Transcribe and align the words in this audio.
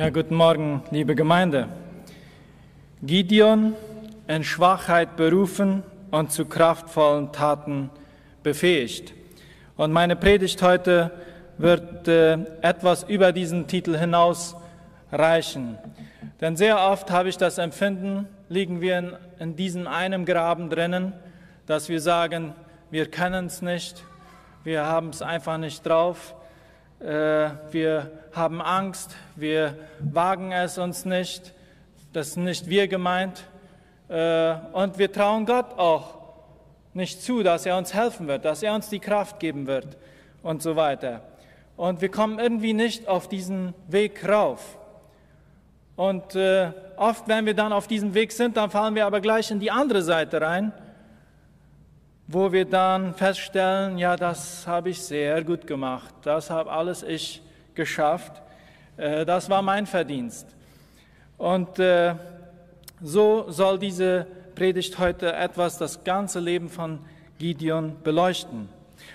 Ja, 0.00 0.08
guten 0.08 0.34
Morgen, 0.34 0.82
liebe 0.90 1.14
Gemeinde. 1.14 1.68
Gideon 3.02 3.74
in 4.28 4.44
Schwachheit 4.44 5.14
berufen 5.16 5.82
und 6.10 6.32
zu 6.32 6.46
kraftvollen 6.46 7.32
Taten 7.32 7.90
befähigt. 8.42 9.12
Und 9.76 9.92
meine 9.92 10.16
Predigt 10.16 10.62
heute 10.62 11.10
wird 11.58 12.08
äh, 12.08 12.38
etwas 12.62 13.02
über 13.02 13.32
diesen 13.32 13.66
Titel 13.66 13.94
hinaus 13.94 14.56
reichen. 15.12 15.76
Denn 16.40 16.56
sehr 16.56 16.80
oft 16.80 17.10
habe 17.10 17.28
ich 17.28 17.36
das 17.36 17.58
Empfinden, 17.58 18.26
liegen 18.48 18.80
wir 18.80 18.98
in, 18.98 19.12
in 19.38 19.56
diesem 19.56 19.86
einen 19.86 20.24
Graben 20.24 20.70
drinnen, 20.70 21.12
dass 21.66 21.90
wir 21.90 22.00
sagen, 22.00 22.54
wir 22.90 23.04
können 23.04 23.44
es 23.44 23.60
nicht, 23.60 24.02
wir 24.64 24.86
haben 24.86 25.10
es 25.10 25.20
einfach 25.20 25.58
nicht 25.58 25.84
drauf, 25.84 26.34
wir 27.00 28.10
haben 28.32 28.60
Angst, 28.60 29.16
wir 29.34 29.74
wagen 30.00 30.52
es 30.52 30.78
uns 30.78 31.04
nicht, 31.04 31.54
das 32.12 32.32
sind 32.32 32.44
nicht 32.44 32.68
wir 32.68 32.88
gemeint. 32.88 33.44
Äh, 34.08 34.54
und 34.72 34.98
wir 34.98 35.12
trauen 35.12 35.46
Gott 35.46 35.78
auch 35.78 36.18
nicht 36.92 37.22
zu, 37.22 37.42
dass 37.42 37.64
er 37.66 37.76
uns 37.76 37.94
helfen 37.94 38.26
wird, 38.26 38.44
dass 38.44 38.62
er 38.62 38.74
uns 38.74 38.88
die 38.88 38.98
Kraft 38.98 39.38
geben 39.38 39.66
wird 39.66 39.96
und 40.42 40.62
so 40.62 40.74
weiter. 40.74 41.22
Und 41.76 42.00
wir 42.00 42.10
kommen 42.10 42.38
irgendwie 42.38 42.72
nicht 42.72 43.06
auf 43.06 43.28
diesen 43.28 43.72
Weg 43.88 44.28
rauf. 44.28 44.76
Und 45.94 46.34
äh, 46.34 46.72
oft, 46.96 47.28
wenn 47.28 47.46
wir 47.46 47.54
dann 47.54 47.72
auf 47.72 47.86
diesem 47.86 48.14
Weg 48.14 48.32
sind, 48.32 48.56
dann 48.56 48.70
fallen 48.70 48.94
wir 48.94 49.06
aber 49.06 49.20
gleich 49.20 49.50
in 49.50 49.60
die 49.60 49.70
andere 49.70 50.02
Seite 50.02 50.40
rein, 50.40 50.72
wo 52.32 52.52
wir 52.52 52.64
dann 52.64 53.12
feststellen, 53.12 53.98
ja, 53.98 54.14
das 54.14 54.64
habe 54.64 54.90
ich 54.90 55.02
sehr 55.02 55.42
gut 55.42 55.66
gemacht, 55.66 56.14
das 56.22 56.48
habe 56.48 56.70
alles 56.70 57.02
ich 57.02 57.42
geschafft, 57.74 58.40
äh, 58.96 59.26
das 59.26 59.50
war 59.50 59.62
mein 59.62 59.84
Verdienst. 59.84 60.46
Und 61.38 61.80
äh, 61.80 62.14
so 63.02 63.46
soll 63.50 63.80
diese 63.80 64.28
Predigt 64.54 65.00
heute 65.00 65.32
etwas 65.32 65.76
das 65.78 66.04
ganze 66.04 66.38
Leben 66.38 66.68
von 66.68 67.00
Gideon 67.40 67.96
beleuchten. 68.04 68.68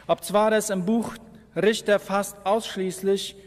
Ob 0.07 0.21
zwar 0.21 0.51
es 0.51 0.69
im 0.69 0.83
Buch 0.83 1.13
Richter 1.55 1.99
fast 1.99 2.35
ausschließlich 2.45 3.37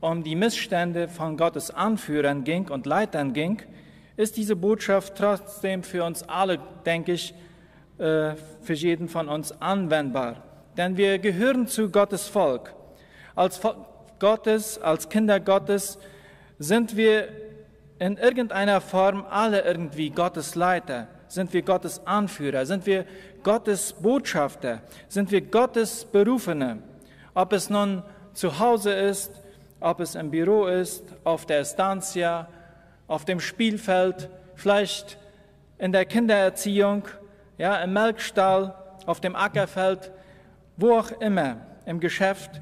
um 0.00 0.24
die 0.24 0.34
Missstände 0.34 1.08
von 1.08 1.36
Gottes 1.36 1.70
Anführern 1.70 2.42
ging 2.42 2.68
und 2.68 2.84
Leitern 2.84 3.32
ging, 3.32 3.62
ist 4.16 4.36
diese 4.36 4.56
Botschaft 4.56 5.14
trotzdem 5.16 5.84
für 5.84 6.02
uns 6.02 6.24
alle, 6.24 6.58
denke 6.84 7.12
ich, 7.12 7.32
äh, 7.98 8.34
für 8.62 8.74
jeden 8.74 9.08
von 9.08 9.28
uns 9.28 9.52
anwendbar. 9.60 10.42
Denn 10.76 10.96
wir 10.96 11.18
gehören 11.18 11.66
zu 11.66 11.90
Gottes 11.90 12.28
Volk. 12.28 12.74
Als 13.34 13.56
Volk 13.56 13.76
Gottes, 14.18 14.80
als 14.80 15.08
Kinder 15.08 15.38
Gottes 15.40 15.98
sind 16.58 16.96
wir 16.96 17.28
in 17.98 18.16
irgendeiner 18.16 18.80
Form 18.80 19.24
alle 19.28 19.62
irgendwie 19.62 20.10
Gottes 20.10 20.54
Leiter, 20.54 21.08
sind 21.28 21.52
wir 21.52 21.62
Gottes 21.62 22.06
Anführer, 22.06 22.66
sind 22.66 22.86
wir 22.86 23.04
Gottes 23.42 23.92
Botschafter, 23.92 24.82
sind 25.08 25.30
wir 25.30 25.40
Gottes 25.40 26.04
Berufene. 26.04 26.82
Ob 27.34 27.52
es 27.52 27.70
nun 27.70 28.02
zu 28.32 28.58
Hause 28.58 28.92
ist, 28.92 29.32
ob 29.80 30.00
es 30.00 30.14
im 30.14 30.30
Büro 30.30 30.66
ist, 30.66 31.04
auf 31.24 31.46
der 31.46 31.60
Estancia, 31.60 32.48
auf 33.06 33.24
dem 33.24 33.40
Spielfeld, 33.40 34.28
vielleicht 34.54 35.18
in 35.78 35.92
der 35.92 36.04
Kindererziehung, 36.04 37.04
ja, 37.58 37.76
im 37.82 37.92
Melkstall, 37.92 38.74
auf 39.06 39.20
dem 39.20 39.36
Ackerfeld, 39.36 40.10
wo 40.76 40.98
auch 40.98 41.10
immer, 41.20 41.58
im 41.86 42.00
Geschäft. 42.00 42.60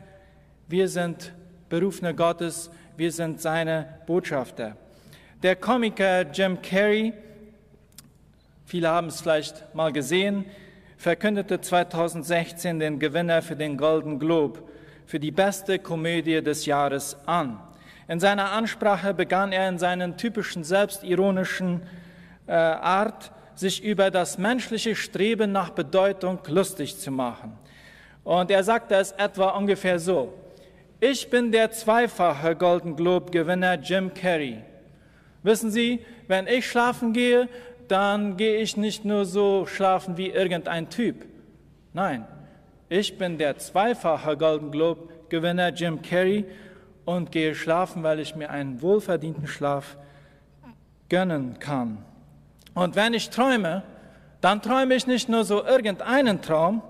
Wir 0.69 0.89
sind 0.89 1.33
Berufene 1.69 2.15
Gottes, 2.15 2.71
wir 2.97 3.13
sind 3.13 3.41
seine 3.41 4.01
Botschafter. 4.07 4.77
Der 5.43 5.57
Komiker 5.57 6.23
Jim 6.23 6.61
Carrey, 6.63 7.13
viele 8.65 8.89
haben 8.89 9.09
es 9.09 9.21
vielleicht 9.21 9.75
mal 9.75 9.93
gesehen, 9.93 10.47
verkündete 10.97 11.61
2016 11.61 12.79
den 12.79 12.99
Gewinner 12.99 13.43
für 13.43 13.57
den 13.57 13.77
Golden 13.77 14.19
Globe 14.19 14.63
für 15.07 15.21
die 15.21 15.31
beste 15.31 15.79
Komödie 15.79 16.43
des 16.43 16.67
Jahres 16.67 17.17
an. 17.27 17.61
In 18.09 18.21
seiner 18.21 18.51
Ansprache 18.53 19.15
begann 19.15 19.53
er 19.53 19.69
in 19.69 19.79
seinen 19.79 20.17
typischen 20.17 20.65
selbstironischen 20.65 21.83
äh, 22.47 22.53
Art, 22.53 23.31
sich 23.57 23.83
über 23.83 24.11
das 24.11 24.39
menschliche 24.39 24.95
Streben 24.95 25.51
nach 25.51 25.71
Bedeutung 25.71 26.39
lustig 26.47 26.99
zu 26.99 27.11
machen. 27.11 27.59
Und 28.23 28.51
er 28.51 28.63
sagte 28.63 28.95
es 28.95 29.13
etwa 29.13 29.51
ungefähr 29.51 29.99
so. 29.99 30.33
Ich 31.01 31.29
bin 31.29 31.53
der 31.53 31.71
zweifache 31.71 32.57
Golden 32.57 32.97
Globe-Gewinner 32.97 33.75
Jim 33.75 34.15
Carrey. 34.15 34.63
Wissen 35.43 35.71
Sie, 35.71 36.01
wenn 36.27 36.47
ich 36.47 36.69
schlafen 36.69 37.13
gehe, 37.13 37.49
dann 37.89 38.37
gehe 38.37 38.57
ich 38.59 38.77
nicht 38.77 39.05
nur 39.05 39.25
so 39.25 39.67
schlafen 39.67 40.17
wie 40.17 40.29
irgendein 40.29 40.91
Typ. 40.91 41.25
Nein, 41.93 42.27
ich 42.89 43.19
bin 43.19 43.39
der 43.39 43.59
zweifache 43.59 44.37
Golden 44.37 44.71
Globe 44.71 45.09
Gewinner 45.29 45.69
Jim 45.69 46.03
Carrey 46.03 46.45
und 47.05 47.31
gehe 47.31 47.55
schlafen, 47.55 48.03
weil 48.03 48.21
ich 48.21 48.35
mir 48.35 48.51
einen 48.51 48.81
wohlverdienten 48.83 49.47
Schlaf 49.47 49.97
gönnen 51.09 51.59
kann. 51.59 52.06
Und 52.77 52.95
wenn 52.95 53.13
ich 53.13 53.31
träume, 53.31 53.83
dann 54.41 54.63
träume 54.63 54.95
ich 54.95 55.09
nicht 55.09 55.29
nur 55.29 55.43
so 55.43 55.65
irgendeinen 55.65 56.41
Traum, 56.41 56.81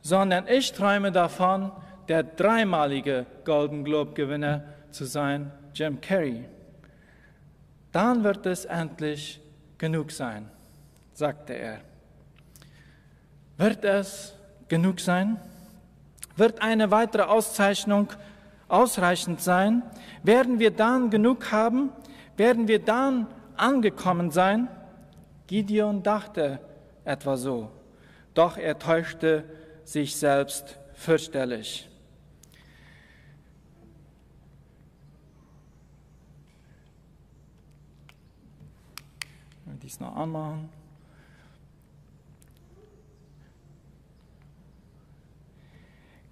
sondern 0.00 0.46
ich 0.46 0.72
träume 0.72 1.10
davon, 1.10 1.72
der 2.06 2.22
dreimalige 2.22 3.26
Golden 3.44 3.82
Globe 3.82 4.12
Gewinner 4.12 4.62
zu 4.92 5.04
sein, 5.04 5.50
Jim 5.74 6.00
Carrey 6.00 6.44
dann 7.96 8.24
wird 8.24 8.44
es 8.44 8.66
endlich 8.66 9.40
genug 9.78 10.12
sein, 10.12 10.50
sagte 11.14 11.54
er. 11.54 11.80
Wird 13.56 13.86
es 13.86 14.34
genug 14.68 15.00
sein? 15.00 15.38
Wird 16.36 16.60
eine 16.60 16.90
weitere 16.90 17.22
Auszeichnung 17.22 18.08
ausreichend 18.68 19.40
sein? 19.40 19.82
Werden 20.22 20.58
wir 20.58 20.72
dann 20.72 21.08
genug 21.08 21.50
haben? 21.52 21.88
Werden 22.36 22.68
wir 22.68 22.80
dann 22.80 23.28
angekommen 23.56 24.30
sein? 24.30 24.68
Gideon 25.46 26.02
dachte 26.02 26.60
etwa 27.04 27.36
so, 27.36 27.70
doch 28.34 28.56
er 28.58 28.78
täuschte 28.78 29.44
sich 29.84 30.16
selbst 30.16 30.78
fürchterlich. 30.94 31.88
dies 39.86 40.00
noch 40.00 40.16
anmachen. 40.16 40.68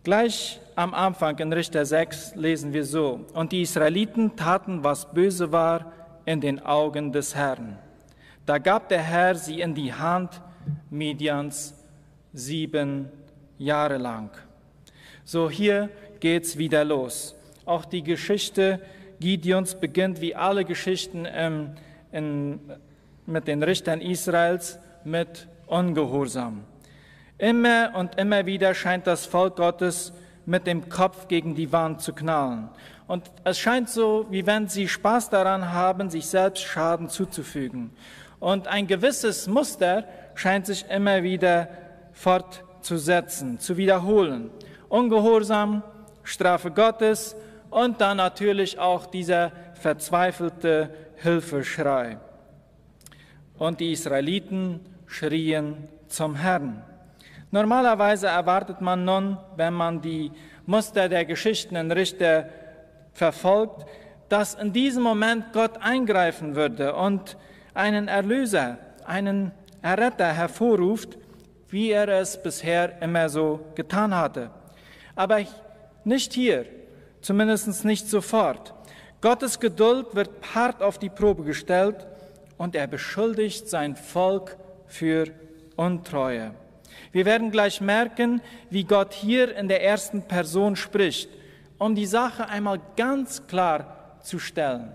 Gleich 0.03 0.61
am 0.75 0.93
Anfang 0.93 1.39
in 1.39 1.53
Richter 1.53 1.87
6 1.87 2.35
lesen 2.35 2.73
wir 2.73 2.85
so, 2.85 3.25
und 3.33 3.53
die 3.53 3.63
Israeliten 3.63 4.35
taten, 4.35 4.83
was 4.83 5.13
böse 5.13 5.53
war 5.53 5.93
in 6.25 6.41
den 6.41 6.59
Augen 6.67 7.13
des 7.13 7.37
Herrn. 7.37 7.79
Da 8.47 8.59
gab 8.59 8.89
der 8.89 9.03
Herr 9.03 9.35
sie 9.35 9.61
in 9.61 9.75
die 9.75 9.93
Hand 9.93 10.41
Midians 10.91 11.75
sieben 12.33 13.09
Jahre 13.59 13.97
lang. 13.97 14.31
So 15.25 15.49
hier 15.49 15.89
geht's 16.21 16.59
wieder 16.59 16.85
los. 16.85 17.35
Auch 17.65 17.85
die 17.85 18.03
Geschichte 18.03 18.81
Gideons 19.21 19.77
beginnt 19.77 20.21
wie 20.21 20.35
alle 20.35 20.65
Geschichten 20.65 21.25
im, 21.25 21.71
in 22.13 22.61
mit 23.27 23.49
den 23.49 23.63
Richtern 23.63 24.01
Israels 24.01 24.79
mit 25.05 25.49
Ungehorsam. 25.67 26.65
Immer 27.39 27.93
und 27.95 28.17
immer 28.17 28.47
wieder 28.47 28.75
scheint 28.75 29.07
das 29.07 29.27
Volk 29.27 29.57
Gottes 29.57 30.13
mit 30.47 30.67
dem 30.67 30.89
Kopf 30.89 31.27
gegen 31.27 31.55
die 31.55 31.73
Wand 31.73 32.03
zu 32.03 32.13
knallen. 32.13 32.69
Und 33.07 33.31
es 33.45 33.59
scheint 33.59 33.89
so, 33.89 34.27
wie 34.31 34.47
wenn 34.47 34.69
sie 34.69 34.89
Spaß 34.89 35.31
daran 35.31 35.73
haben, 35.73 36.11
sich 36.11 36.27
selbst 36.27 36.63
Schaden 36.63 37.09
zuzufügen. 37.09 37.91
Und 38.45 38.69
ein 38.69 38.87
gewisses 38.87 39.47
Muster 39.47 40.05
scheint 40.35 40.67
sich 40.67 40.85
immer 40.91 41.23
wieder 41.23 41.67
fortzusetzen, 42.13 43.59
zu 43.59 43.79
wiederholen. 43.79 44.51
Ungehorsam, 44.91 45.83
Strafe 46.25 46.71
Gottes 46.71 47.35
und 47.71 48.03
dann 48.03 48.19
natürlich 48.19 48.79
auch 48.79 49.07
dieser 49.07 49.51
verzweifelte 49.73 50.91
Hilfeschrei 51.17 52.19
und 53.57 53.81
die 53.81 53.93
Israeliten 53.93 54.81
schrien 55.07 55.89
zum 56.09 56.35
Herrn. 56.35 56.85
Normalerweise 57.51 58.27
erwartet 58.27 58.83
man 58.83 59.07
nun, 59.07 59.39
wenn 59.57 59.73
man 59.73 60.03
die 60.03 60.31
Muster 60.67 61.09
der 61.09 61.25
Geschichten 61.25 61.77
in 61.77 61.91
Richter 61.91 62.51
verfolgt, 63.15 63.87
dass 64.29 64.53
in 64.53 64.75
diesem 64.75 65.03
Moment 65.03 65.55
Gott 65.55 65.79
eingreifen 65.81 66.57
würde 66.57 66.95
und 66.95 67.39
einen 67.75 68.09
Erlöser, 68.09 68.79
einen 69.05 69.53
Erretter 69.83 70.33
hervorruft, 70.33 71.19
wie 71.69 71.91
er 71.91 72.09
es 72.09 72.43
bisher 72.43 73.03
immer 73.03 73.29
so 73.29 73.61
getan 73.75 74.15
hatte. 74.15 74.51
Aber 75.15 75.41
nicht 76.05 76.33
hier, 76.33 76.67
zumindest 77.21 77.85
nicht 77.85 78.09
sofort. 78.09 78.75
Gottes 79.21 79.59
Geduld 79.59 80.15
wird 80.15 80.31
hart 80.55 80.83
auf 80.83 80.99
die 80.99 81.09
Probe 81.09 81.45
gestellt 81.45 82.07
und 82.57 82.75
er 82.75 82.87
beschuldigt 82.87 83.69
sein 83.69 83.97
Volk 83.97 84.57
für 84.87 85.27
Untreue. 85.77 86.55
Wir 87.11 87.25
werden 87.25 87.51
gleich 87.51 87.81
merken, 87.81 88.41
wie 88.71 88.85
Gott 88.85 89.13
hier 89.13 89.57
in 89.57 89.69
der 89.69 89.83
ersten 89.83 90.23
Person 90.23 90.77
spricht, 90.77 91.29
um 91.79 91.95
die 91.95 92.07
Sache 92.07 92.49
einmal 92.49 92.81
ganz 92.97 93.47
klar 93.47 94.19
zu 94.23 94.39
stellen. 94.39 94.93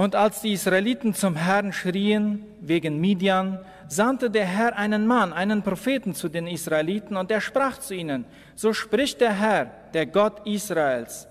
Und 0.00 0.16
als 0.16 0.40
die 0.40 0.54
Israeliten 0.54 1.12
zum 1.12 1.36
Herrn 1.36 1.74
schrien 1.74 2.42
wegen 2.62 3.02
Midian, 3.02 3.58
sandte 3.86 4.30
der 4.30 4.46
Herr 4.46 4.78
einen 4.78 5.06
Mann, 5.06 5.34
einen 5.34 5.62
Propheten 5.62 6.14
zu 6.14 6.30
den 6.30 6.46
Israeliten, 6.46 7.18
und 7.18 7.30
er 7.30 7.42
sprach 7.42 7.76
zu 7.76 7.94
ihnen, 7.94 8.24
so 8.54 8.72
spricht 8.72 9.20
der 9.20 9.34
Herr, 9.34 9.66
der 9.92 10.06
Gott 10.06 10.46
Israels, 10.46 11.28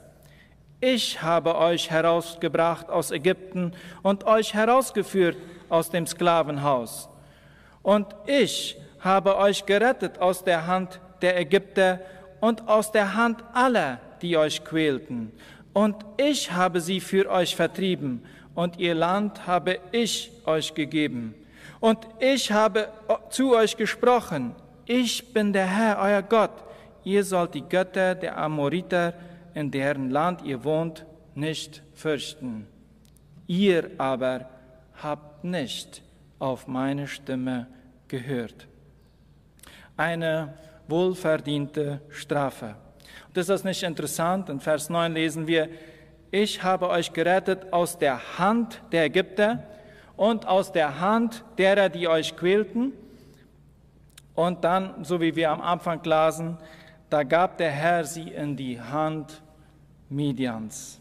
ich 0.80 1.20
habe 1.24 1.58
euch 1.58 1.90
herausgebracht 1.90 2.92
aus 2.92 3.10
Ägypten 3.10 3.74
und 4.04 4.26
euch 4.26 4.54
herausgeführt 4.54 5.38
aus 5.70 5.90
dem 5.90 6.06
Sklavenhaus. 6.06 7.10
Und 7.82 8.06
ich 8.28 8.78
habe 9.00 9.38
euch 9.38 9.66
gerettet 9.66 10.20
aus 10.20 10.44
der 10.44 10.68
Hand 10.68 11.02
der 11.24 11.40
Ägypter 11.40 12.02
und 12.40 12.68
aus 12.68 12.92
der 12.92 13.16
Hand 13.16 13.44
aller, 13.52 14.00
die 14.22 14.38
euch 14.38 14.64
quälten. 14.64 15.32
Und 15.74 15.96
ich 16.18 16.52
habe 16.52 16.82
sie 16.82 17.00
für 17.00 17.30
euch 17.32 17.56
vertrieben, 17.56 18.24
und 18.60 18.78
ihr 18.78 18.94
Land 18.94 19.48
habe 19.48 19.80
ich 19.94 20.34
euch 20.46 20.74
gegeben. 20.74 21.34
Und 21.80 22.00
ich 22.20 22.52
habe 22.52 22.90
zu 23.30 23.56
euch 23.56 23.78
gesprochen, 23.78 24.54
ich 24.86 25.32
bin 25.32 25.54
der 25.54 25.66
Herr, 25.66 25.98
euer 26.02 26.22
Gott. 26.22 26.52
Ihr 27.06 27.24
sollt 27.24 27.54
die 27.54 27.62
Götter 27.62 28.16
der 28.16 28.38
Amoriter, 28.38 29.14
in 29.54 29.72
deren 29.72 30.10
Land 30.10 30.42
ihr 30.42 30.66
wohnt, 30.66 31.06
nicht 31.36 31.84
fürchten. 31.94 32.68
Ihr 33.48 33.92
aber 33.98 34.50
habt 35.02 35.46
nicht 35.46 36.04
auf 36.38 36.68
meine 36.68 37.08
Stimme 37.08 37.66
gehört. 38.10 38.68
Eine 39.96 40.56
wohlverdiente 40.90 42.02
Strafe. 42.10 42.76
Und 43.30 43.38
ist 43.38 43.50
das 43.50 43.64
nicht 43.64 43.84
interessant? 43.84 44.50
In 44.50 44.60
Vers 44.60 44.90
9 44.90 45.14
lesen 45.14 45.48
wir, 45.48 45.70
ich 46.32 46.64
habe 46.64 46.90
euch 46.90 47.14
gerettet 47.14 47.74
aus 47.74 47.98
der 47.98 48.38
Hand 48.38 48.82
der 48.92 49.06
Ägypter 49.06 49.64
und 50.16 50.48
aus 50.48 50.72
der 50.72 51.00
Hand 51.00 51.44
derer, 51.58 51.90
die 51.90 52.08
euch 52.08 52.36
quälten. 52.36 52.94
Und 54.36 54.64
dann, 54.64 55.04
so 55.04 55.20
wie 55.20 55.36
wir 55.36 55.52
am 55.52 55.62
Anfang 55.62 56.04
lasen, 56.04 56.58
da 57.10 57.24
gab 57.24 57.58
der 57.58 57.72
Herr 57.72 58.06
sie 58.06 58.30
in 58.30 58.56
die 58.56 58.80
Hand 58.80 59.42
Midians. 60.10 61.00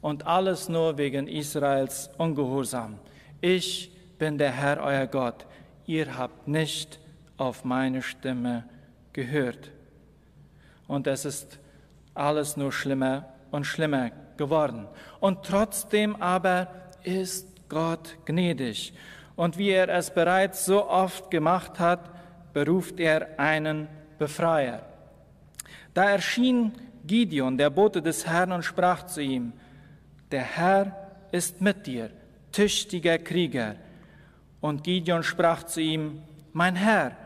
Und 0.00 0.26
alles 0.26 0.68
nur 0.68 0.96
wegen 0.96 1.26
Israels 1.26 2.10
Ungehorsam. 2.16 2.98
Ich 3.40 3.92
bin 4.18 4.38
der 4.38 4.52
Herr, 4.52 4.82
euer 4.82 5.06
Gott. 5.06 5.46
Ihr 5.86 6.16
habt 6.16 6.48
nicht 6.48 7.00
auf 7.36 7.64
meine 7.64 8.02
Stimme 8.02 8.64
gehört. 9.12 9.70
Und 10.86 11.06
es 11.06 11.24
ist 11.24 11.58
alles 12.14 12.56
nur 12.56 12.72
schlimmer 12.72 13.26
und 13.50 13.64
schlimmer 13.64 14.10
geworden. 14.38 14.86
Und 15.20 15.42
trotzdem 15.42 16.16
aber 16.16 16.68
ist 17.02 17.46
Gott 17.68 18.16
gnädig. 18.24 18.94
Und 19.36 19.58
wie 19.58 19.70
er 19.70 19.88
es 19.88 20.10
bereits 20.10 20.64
so 20.64 20.88
oft 20.88 21.30
gemacht 21.30 21.78
hat, 21.78 22.10
beruft 22.52 22.98
er 22.98 23.38
einen 23.38 23.88
Befreier. 24.18 24.82
Da 25.94 26.10
erschien 26.10 26.72
Gideon, 27.06 27.56
der 27.56 27.70
Bote 27.70 28.02
des 28.02 28.26
Herrn, 28.26 28.52
und 28.52 28.64
sprach 28.64 29.06
zu 29.06 29.20
ihm, 29.20 29.52
der 30.30 30.42
Herr 30.42 31.08
ist 31.32 31.60
mit 31.60 31.86
dir, 31.86 32.10
tüchtiger 32.52 33.18
Krieger. 33.18 33.76
Und 34.60 34.84
Gideon 34.84 35.22
sprach 35.22 35.64
zu 35.64 35.80
ihm, 35.80 36.22
mein 36.52 36.76
Herr, 36.76 37.16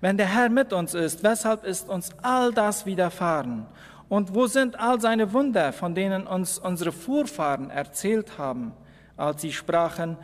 wenn 0.00 0.16
der 0.16 0.32
Herr 0.34 0.48
mit 0.48 0.72
uns 0.72 0.94
ist, 0.94 1.22
weshalb 1.22 1.64
ist 1.64 1.88
uns 1.88 2.10
all 2.22 2.52
das 2.52 2.86
widerfahren? 2.86 3.66
Und 4.08 4.34
wo 4.34 4.46
sind 4.46 4.78
all 4.78 5.00
seine 5.00 5.32
Wunder, 5.32 5.72
von 5.72 5.94
denen 5.94 6.26
uns 6.26 6.58
unsere 6.58 6.92
Vorfahren 6.92 7.70
erzählt 7.70 8.38
haben, 8.38 8.72
als 9.16 9.42
sie 9.42 9.52
sprachen, 9.52 10.16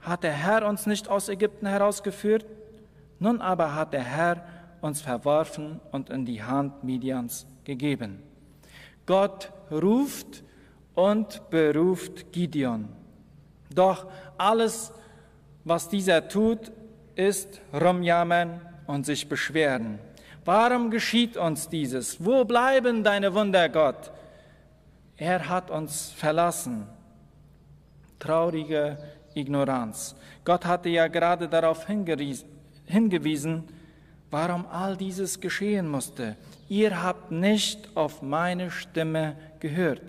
hat 0.00 0.22
der 0.22 0.32
Herr 0.32 0.66
uns 0.66 0.86
nicht 0.86 1.08
aus 1.08 1.28
Ägypten 1.28 1.66
herausgeführt? 1.66 2.44
Nun 3.18 3.40
aber 3.40 3.74
hat 3.74 3.92
der 3.92 4.02
Herr 4.02 4.44
uns 4.80 5.00
verworfen 5.00 5.80
und 5.90 6.10
in 6.10 6.24
die 6.24 6.42
Hand 6.42 6.84
Midians 6.84 7.46
gegeben. 7.64 8.22
Gott 9.06 9.52
ruft 9.70 10.42
und 10.94 11.48
beruft 11.50 12.32
Gideon. 12.32 12.88
Doch 13.74 14.06
alles, 14.38 14.92
was 15.64 15.88
dieser 15.88 16.28
tut, 16.28 16.72
ist 17.14 17.60
rumjammern 17.72 18.60
und 18.86 19.06
sich 19.06 19.28
beschweren. 19.28 19.98
Warum 20.52 20.90
geschieht 20.90 21.36
uns 21.36 21.68
dieses? 21.68 22.24
Wo 22.24 22.44
bleiben 22.44 23.04
deine 23.04 23.32
Wunder, 23.32 23.68
Gott? 23.68 24.10
Er 25.16 25.48
hat 25.48 25.70
uns 25.70 26.10
verlassen. 26.10 26.88
Traurige 28.18 28.98
Ignoranz. 29.32 30.16
Gott 30.44 30.64
hatte 30.64 30.88
ja 30.88 31.06
gerade 31.06 31.48
darauf 31.48 31.86
hingewiesen, 31.86 33.68
warum 34.28 34.66
all 34.66 34.96
dieses 34.96 35.40
geschehen 35.40 35.88
musste. 35.88 36.36
Ihr 36.68 37.00
habt 37.00 37.30
nicht 37.30 37.88
auf 37.96 38.20
meine 38.20 38.72
Stimme 38.72 39.36
gehört. 39.60 40.02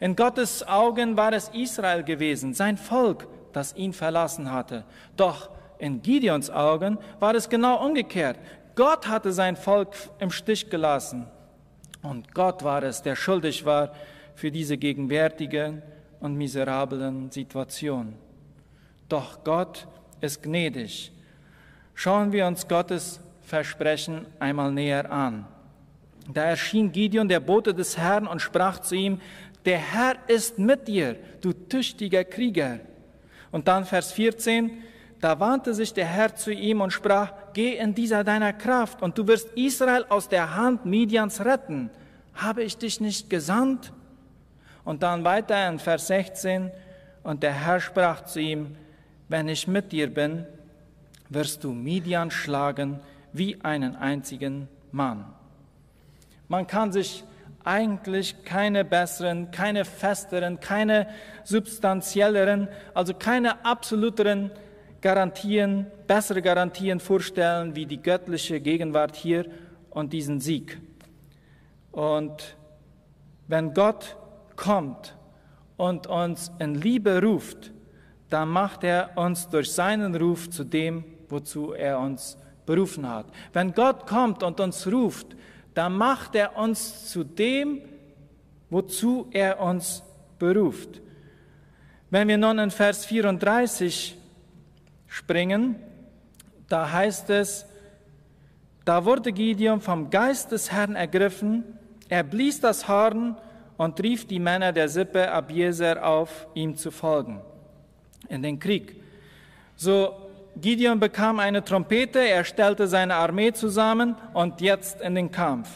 In 0.00 0.16
Gottes 0.16 0.66
Augen 0.66 1.18
war 1.18 1.34
es 1.34 1.50
Israel 1.50 2.02
gewesen, 2.02 2.54
sein 2.54 2.78
Volk, 2.78 3.28
das 3.52 3.76
ihn 3.76 3.92
verlassen 3.92 4.50
hatte. 4.50 4.84
Doch 5.18 5.50
in 5.78 6.00
Gideons 6.00 6.48
Augen 6.48 6.96
war 7.20 7.34
es 7.34 7.50
genau 7.50 7.84
umgekehrt. 7.84 8.38
Gott 8.76 9.08
hatte 9.08 9.32
sein 9.32 9.56
Volk 9.56 9.94
im 10.18 10.30
Stich 10.30 10.70
gelassen. 10.70 11.26
Und 12.02 12.34
Gott 12.34 12.62
war 12.62 12.82
es, 12.82 13.02
der 13.02 13.16
schuldig 13.16 13.64
war 13.64 13.92
für 14.34 14.50
diese 14.50 14.76
gegenwärtige 14.76 15.82
und 16.20 16.36
miserablen 16.36 17.30
Situation. 17.30 18.14
Doch 19.08 19.42
Gott 19.42 19.88
ist 20.20 20.42
gnädig. 20.42 21.10
Schauen 21.94 22.32
wir 22.32 22.46
uns 22.46 22.68
Gottes 22.68 23.20
Versprechen 23.42 24.26
einmal 24.38 24.70
näher 24.70 25.10
an. 25.10 25.46
Da 26.32 26.42
erschien 26.44 26.92
Gideon, 26.92 27.28
der 27.28 27.40
Bote 27.40 27.72
des 27.72 27.96
Herrn, 27.96 28.26
und 28.26 28.42
sprach 28.42 28.80
zu 28.80 28.94
ihm, 28.94 29.20
der 29.64 29.78
Herr 29.78 30.16
ist 30.26 30.58
mit 30.58 30.86
dir, 30.88 31.16
du 31.40 31.52
tüchtiger 31.52 32.24
Krieger. 32.24 32.80
Und 33.52 33.68
dann 33.68 33.84
Vers 33.84 34.12
14, 34.12 34.82
da 35.20 35.40
wandte 35.40 35.74
sich 35.74 35.94
der 35.94 36.06
Herr 36.06 36.34
zu 36.34 36.52
ihm 36.52 36.80
und 36.80 36.92
sprach, 36.92 37.32
geh 37.54 37.76
in 37.76 37.94
dieser 37.94 38.22
deiner 38.22 38.52
Kraft 38.52 39.02
und 39.02 39.16
du 39.16 39.26
wirst 39.26 39.48
Israel 39.54 40.04
aus 40.08 40.28
der 40.28 40.56
Hand 40.56 40.84
Midians 40.84 41.44
retten. 41.44 41.90
Habe 42.34 42.62
ich 42.62 42.76
dich 42.76 43.00
nicht 43.00 43.30
gesandt? 43.30 43.92
Und 44.84 45.02
dann 45.02 45.24
weiter 45.24 45.68
in 45.68 45.78
Vers 45.78 46.06
16, 46.08 46.70
und 47.26 47.42
der 47.42 47.52
Herr 47.52 47.80
sprach 47.80 48.24
zu 48.24 48.40
ihm, 48.40 48.76
wenn 49.28 49.48
ich 49.48 49.66
mit 49.66 49.90
dir 49.90 50.12
bin, 50.12 50.46
wirst 51.28 51.64
du 51.64 51.72
Midian 51.72 52.30
schlagen 52.30 53.00
wie 53.32 53.60
einen 53.62 53.96
einzigen 53.96 54.68
Mann. 54.92 55.24
Man 56.46 56.68
kann 56.68 56.92
sich 56.92 57.24
eigentlich 57.64 58.44
keine 58.44 58.84
besseren, 58.84 59.50
keine 59.50 59.84
festeren, 59.84 60.60
keine 60.60 61.08
substanzielleren, 61.42 62.68
also 62.94 63.12
keine 63.12 63.64
absoluteren 63.64 64.52
Garantien, 65.06 65.86
bessere 66.08 66.42
Garantien 66.42 66.98
vorstellen 66.98 67.76
wie 67.76 67.86
die 67.86 68.02
göttliche 68.02 68.60
Gegenwart 68.60 69.14
hier 69.14 69.46
und 69.90 70.12
diesen 70.12 70.40
Sieg. 70.40 70.80
Und 71.92 72.56
wenn 73.46 73.72
Gott 73.72 74.16
kommt 74.56 75.16
und 75.76 76.08
uns 76.08 76.50
in 76.58 76.74
Liebe 76.74 77.22
ruft, 77.22 77.70
dann 78.30 78.48
macht 78.48 78.82
er 78.82 79.16
uns 79.16 79.48
durch 79.48 79.70
seinen 79.70 80.16
Ruf 80.16 80.50
zu 80.50 80.64
dem, 80.64 81.04
wozu 81.28 81.72
er 81.72 82.00
uns 82.00 82.36
berufen 82.66 83.08
hat. 83.08 83.26
Wenn 83.52 83.74
Gott 83.74 84.08
kommt 84.08 84.42
und 84.42 84.58
uns 84.58 84.88
ruft, 84.88 85.36
dann 85.74 85.96
macht 85.96 86.34
er 86.34 86.58
uns 86.58 87.08
zu 87.12 87.22
dem, 87.22 87.80
wozu 88.70 89.28
er 89.30 89.60
uns 89.60 90.02
beruft. 90.40 91.00
Wenn 92.10 92.26
wir 92.26 92.38
nun 92.38 92.58
in 92.58 92.72
Vers 92.72 93.06
34 93.06 94.15
springen, 95.06 95.76
da 96.68 96.90
heißt 96.90 97.30
es, 97.30 97.66
da 98.84 99.04
wurde 99.04 99.32
Gideon 99.32 99.80
vom 99.80 100.10
Geist 100.10 100.52
des 100.52 100.70
Herrn 100.72 100.94
ergriffen, 100.94 101.64
er 102.08 102.22
blies 102.22 102.60
das 102.60 102.86
Horn 102.86 103.36
und 103.76 104.00
rief 104.00 104.26
die 104.26 104.38
Männer 104.38 104.72
der 104.72 104.88
Sippe 104.88 105.30
Abieser 105.30 106.06
auf, 106.06 106.46
ihm 106.54 106.76
zu 106.76 106.90
folgen 106.90 107.40
in 108.28 108.42
den 108.42 108.58
Krieg. 108.58 109.00
So 109.76 110.14
Gideon 110.56 111.00
bekam 111.00 111.38
eine 111.38 111.62
Trompete, 111.64 112.20
er 112.20 112.44
stellte 112.44 112.86
seine 112.86 113.16
Armee 113.16 113.52
zusammen 113.52 114.16
und 114.32 114.60
jetzt 114.60 115.00
in 115.00 115.14
den 115.14 115.30
Kampf. 115.30 115.68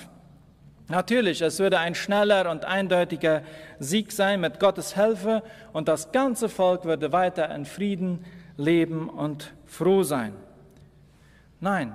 Natürlich, 0.89 1.41
es 1.43 1.59
würde 1.59 1.79
ein 1.79 1.95
schneller 1.95 2.51
und 2.51 2.65
eindeutiger 2.65 3.43
Sieg 3.79 4.11
sein 4.11 4.41
mit 4.41 4.59
Gottes 4.59 4.95
Hilfe 4.95 5.43
und 5.73 5.87
das 5.87 6.11
ganze 6.13 6.49
Volk 6.49 6.85
würde 6.85 7.13
weiter 7.13 7.55
in 7.55 7.65
Frieden 7.65 8.25
leben 8.61 9.09
und 9.09 9.53
froh 9.67 10.03
sein. 10.03 10.35
Nein, 11.61 11.95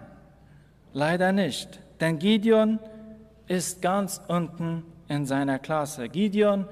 leider 0.94 1.32
nicht, 1.32 1.80
denn 2.00 2.20
Gideon 2.20 2.80
ist 3.48 3.82
ganz 3.82 4.22
unten 4.28 4.84
in 5.08 5.26
seiner 5.26 5.60
Klasse. 5.60 6.10
Gideon 6.10 6.68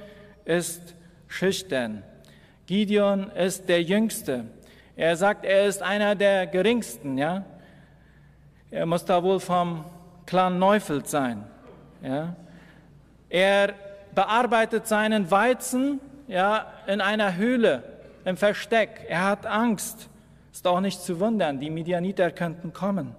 ist 0.45 0.95
schüchtern. 1.27 2.03
Gideon 2.65 3.29
ist 3.31 3.69
der 3.69 3.81
Jüngste. 3.83 4.45
Er 4.95 5.15
sagt, 5.15 5.45
er 5.45 5.65
ist 5.65 5.81
einer 5.81 6.15
der 6.15 6.47
Geringsten. 6.47 7.17
Ja? 7.17 7.45
Er 8.71 8.85
muss 8.85 9.05
da 9.05 9.21
wohl 9.23 9.39
vom 9.39 9.85
Clan 10.25 10.59
Neufeld 10.59 11.07
sein. 11.07 11.43
Ja? 12.01 12.35
Er 13.29 13.73
bearbeitet 14.13 14.87
seinen 14.87 15.29
Weizen 15.29 15.99
ja, 16.27 16.67
in 16.87 17.01
einer 17.01 17.35
Höhle, 17.35 17.83
im 18.25 18.37
Versteck. 18.37 19.05
Er 19.07 19.25
hat 19.25 19.45
Angst. 19.45 20.09
Ist 20.51 20.67
auch 20.67 20.81
nicht 20.81 21.01
zu 21.01 21.19
wundern, 21.19 21.59
die 21.59 21.69
Midianiter 21.69 22.31
könnten 22.31 22.73
kommen. 22.73 23.15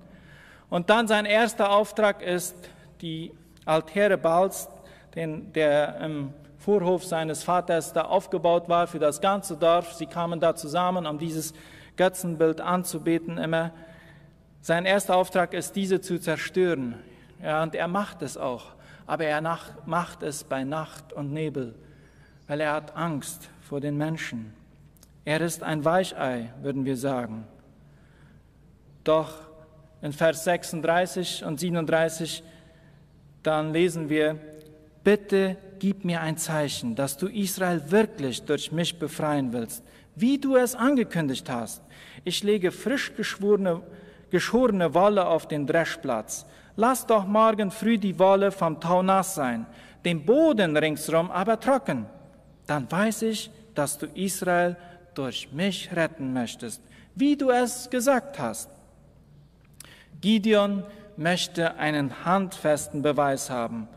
Und 0.71 0.89
dann 0.89 1.09
sein 1.09 1.25
erster 1.27 1.71
Auftrag 1.71 2.23
ist, 2.23 2.55
die 3.01 3.33
Altäre 3.65 4.17
Baals, 4.19 4.69
den, 5.15 5.53
der 5.53 6.01
im 6.01 6.33
Vorhof 6.59 7.05
seines 7.05 7.43
Vaters 7.43 7.93
da 7.93 8.03
aufgebaut 8.03 8.69
war 8.69 8.87
für 8.87 8.99
das 8.99 9.21
ganze 9.21 9.57
Dorf. 9.57 9.93
Sie 9.95 10.07
kamen 10.07 10.41
da 10.41 10.55
zusammen, 10.55 11.07
um 11.07 11.19
dieses 11.19 11.55
Götzenbild 11.97 12.61
anzubeten 12.61 13.39
immer. 13.39 13.73
Sein 14.61 14.87
erster 14.87 15.17
Auftrag 15.17 15.53
ist, 15.53 15.77
diese 15.77 16.01
zu 16.01 16.19
zerstören. 16.19 16.95
Ja, 17.43 17.63
und 17.63 17.75
er 17.75 17.89
macht 17.89 18.23
es 18.23 18.37
auch. 18.37 18.73
Aber 19.07 19.25
er 19.27 19.41
nach, 19.41 19.71
macht 19.85 20.23
es 20.23 20.45
bei 20.45 20.65
Nacht 20.65 21.13
und 21.13 21.33
Nebel, 21.33 21.75
weil 22.47 22.61
er 22.61 22.73
hat 22.73 22.97
Angst 22.97 23.51
vor 23.61 23.81
den 23.81 23.99
Menschen. 23.99 24.55
Er 25.25 25.41
ist 25.41 25.63
ein 25.63 25.85
Weichei, 25.85 26.51
würden 26.61 26.85
wir 26.85 26.97
sagen. 26.97 27.47
Doch 29.05 29.33
in 30.03 30.13
Vers 30.13 30.45
36 30.45 31.45
und 31.45 31.59
37, 31.59 32.43
dann 33.43 33.73
lesen 33.73 34.09
wir, 34.09 34.39
bitte 35.03 35.57
gib 35.79 36.05
mir 36.05 36.21
ein 36.21 36.37
Zeichen, 36.37 36.95
dass 36.95 37.17
du 37.17 37.27
Israel 37.27 37.91
wirklich 37.91 38.43
durch 38.43 38.71
mich 38.71 38.99
befreien 38.99 39.53
willst, 39.53 39.83
wie 40.15 40.39
du 40.39 40.57
es 40.57 40.75
angekündigt 40.75 41.49
hast. 41.51 41.83
Ich 42.25 42.43
lege 42.43 42.71
frisch 42.71 43.15
geschworene, 43.15 43.83
geschorene 44.31 44.93
Wolle 44.95 45.27
auf 45.27 45.49
den 45.49 45.67
Dreschplatz. 45.67 46.47
Lass 46.77 47.07
doch 47.07 47.27
morgen 47.27 47.71
früh 47.71 47.99
die 47.99 48.19
Wolle 48.19 48.51
vom 48.51 48.81
Tau 48.81 49.03
nass 49.03 49.35
sein, 49.35 49.67
den 50.05 50.25
Boden 50.25 50.77
ringsrum 50.77 51.31
aber 51.31 51.61
trocken. 51.61 52.07
Dann 52.67 52.91
weiß 52.91 53.23
ich, 53.23 53.51
dass 53.75 53.99
du 53.99 54.07
Israel 54.07 54.77
durch 55.15 55.53
mich 55.53 55.95
retten 55.95 56.33
möchtest, 56.33 56.83
wie 57.15 57.37
du 57.37 57.51
es 57.51 57.89
gesagt 57.91 58.39
hast. 58.39 58.71
Gideon 60.21 60.85
möchte 61.17 61.77
einen 61.77 62.25
handfesten 62.25 63.03
Beweis 63.03 63.51
haben, 63.51 63.89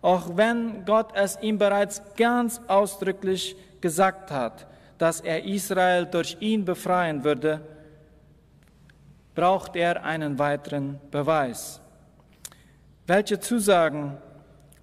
auch 0.00 0.36
wenn 0.36 0.84
Gott 0.84 1.10
es 1.14 1.38
ihm 1.40 1.58
bereits 1.58 2.02
ganz 2.16 2.60
ausdrücklich 2.68 3.56
gesagt 3.80 4.30
hat, 4.30 4.66
dass 4.98 5.20
er 5.20 5.44
Israel 5.44 6.06
durch 6.06 6.36
ihn 6.40 6.64
befreien 6.64 7.24
würde, 7.24 7.60
braucht 9.34 9.76
er 9.76 10.04
einen 10.04 10.38
weiteren 10.38 11.00
Beweis. 11.10 11.80
Welche 13.06 13.40
Zusagen 13.40 14.16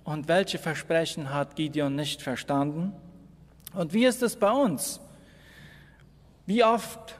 und 0.03 0.27
welche 0.27 0.57
Versprechen 0.57 1.33
hat 1.33 1.55
Gideon 1.55 1.95
nicht 1.95 2.21
verstanden? 2.21 2.93
Und 3.73 3.93
wie 3.93 4.05
ist 4.05 4.23
es 4.23 4.35
bei 4.35 4.51
uns? 4.51 4.99
Wie 6.49 6.63
oft 6.63 7.15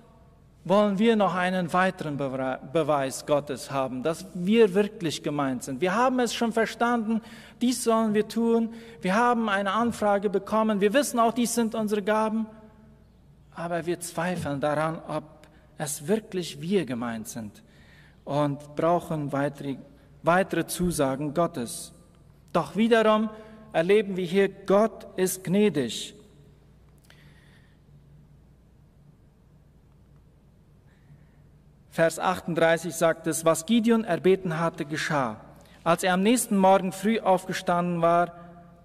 wollen 0.64 0.98
wir 0.98 1.16
noch 1.16 1.36
einen 1.36 1.72
weiteren 1.72 2.18
Beweis 2.18 3.28
Gottes 3.28 3.70
haben, 3.70 4.02
dass 4.02 4.26
wir 4.34 4.74
wirklich 4.74 5.22
gemeint 5.22 5.64
sind. 5.64 5.82
Wir 5.82 5.94
haben 5.94 6.20
es 6.20 6.34
schon 6.34 6.52
verstanden, 6.52 7.22
dies 7.62 7.84
sollen 7.84 8.16
wir 8.16 8.28
tun. 8.28 8.74
Wir 9.02 9.14
haben 9.14 9.48
eine 9.48 9.72
Anfrage 9.72 10.32
bekommen. 10.32 10.82
Wir 10.82 10.96
wissen 10.96 11.20
auch, 11.20 11.32
dies 11.32 11.54
sind 11.54 11.76
unsere 11.76 12.02
Gaben. 12.02 12.48
Aber 13.54 13.86
wir 13.86 14.00
zweifeln 14.00 14.60
daran, 14.60 15.00
ob 15.08 15.26
es 15.78 16.08
wirklich 16.08 16.60
wir 16.60 16.88
gemeint 16.88 17.28
sind 17.28 17.62
und 18.26 18.76
brauchen 18.76 19.32
weitere, 19.32 19.76
weitere 20.24 20.66
Zusagen 20.66 21.36
Gottes. 21.36 21.94
Doch 22.52 22.76
wiederum 22.76 23.30
erleben 23.74 24.18
wir 24.18 24.26
hier, 24.26 24.50
Gott 24.50 25.06
ist 25.18 25.44
gnädig. 25.44 26.16
Vers 31.92 32.20
38 32.20 32.94
sagt 32.94 33.26
es, 33.28 33.46
was 33.46 33.66
Gideon 33.66 34.04
erbeten 34.04 34.60
hatte, 34.60 34.86
geschah. 34.86 35.38
Als 35.84 36.04
er 36.04 36.14
am 36.14 36.22
nächsten 36.22 36.56
Morgen 36.56 36.92
früh 36.92 37.20
aufgestanden 37.20 38.02
war, 38.02 38.34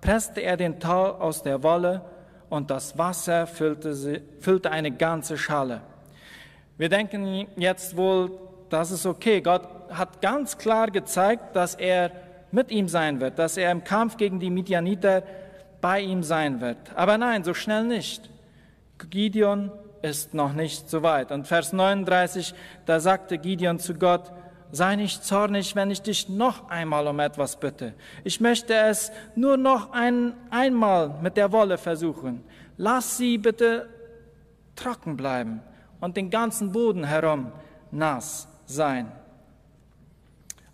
presste 0.01 0.41
er 0.41 0.57
den 0.57 0.81
Tau 0.81 1.13
aus 1.13 1.43
der 1.43 1.63
Wolle 1.63 2.03
und 2.49 2.71
das 2.71 2.97
Wasser 2.97 3.47
füllte, 3.47 3.95
sie, 3.95 4.23
füllte 4.41 4.71
eine 4.71 4.91
ganze 4.91 5.37
Schale. 5.37 5.83
Wir 6.79 6.89
denken 6.89 7.47
jetzt 7.57 7.97
wohl, 7.97 8.31
das 8.71 8.91
ist 8.91 9.07
okay. 9.07 9.41
Gott 9.41 9.69
hat 9.91 10.21
ganz 10.23 10.57
klar 10.57 10.91
gezeigt, 10.91 11.55
dass 11.55 11.75
er 11.75 12.11
mit 12.53 12.71
ihm 12.71 12.89
sein 12.89 13.21
wird, 13.21 13.39
dass 13.39 13.57
er 13.57 13.71
im 13.71 13.85
Kampf 13.85 14.17
gegen 14.17 14.41
die 14.41 14.51
Midianiter 14.51 15.23
bei 15.81 16.01
ihm 16.01 16.23
sein 16.23 16.61
wird. 16.61 16.79
Aber 16.95 17.19
nein, 17.19 17.45
so 17.45 17.53
schnell 17.53 17.85
nicht. 17.85 18.31
Gideon 19.11 19.71
ist 20.05 20.35
noch 20.35 20.53
nicht 20.53 20.91
so 20.91 21.03
weit. 21.03 21.33
Und 21.33 21.47
Vers 21.47 21.73
39, 21.73 22.55
da 22.85 23.01
sagte 23.01 23.39
Gideon 23.39 23.79
zu 23.79 23.95
Gott, 23.95 24.31
sei 24.71 24.97
nicht 24.97 25.25
zornig, 25.25 25.75
wenn 25.77 25.91
ich 25.91 26.03
dich 26.03 26.29
noch 26.29 26.69
einmal 26.69 27.07
um 27.07 27.21
etwas 27.21 27.57
bitte. 27.57 27.95
Ich 28.23 28.39
möchte 28.39 28.75
es 28.75 29.11
nur 29.35 29.57
noch 29.57 29.93
ein, 29.93 30.35
einmal 30.51 31.09
mit 31.23 31.39
der 31.39 31.53
Wolle 31.53 31.79
versuchen. 31.79 32.45
Lass 32.77 33.17
sie 33.17 33.39
bitte 33.39 33.89
trocken 34.77 35.17
bleiben 35.17 35.63
und 36.01 36.19
den 36.19 36.29
ganzen 36.29 36.71
Boden 36.71 37.05
herum 37.05 37.51
nass 37.91 38.47
sein. 38.67 39.11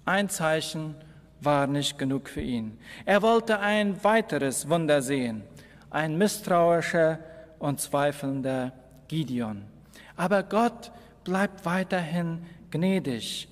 Ein 0.04 0.28
Zeichen 0.28 0.96
war 1.40 1.68
nicht 1.68 1.98
genug 1.98 2.28
für 2.28 2.40
ihn. 2.40 2.78
Er 3.04 3.22
wollte 3.22 3.60
ein 3.60 4.02
weiteres 4.02 4.68
Wunder 4.68 5.02
sehen, 5.02 5.42
ein 5.88 6.18
misstrauischer 6.18 7.20
und 7.60 7.80
zweifelnder 7.80 8.72
Gideon. 9.10 9.62
Aber 10.16 10.44
Gott 10.44 10.92
bleibt 11.24 11.64
weiterhin 11.64 12.44
gnädig. 12.70 13.48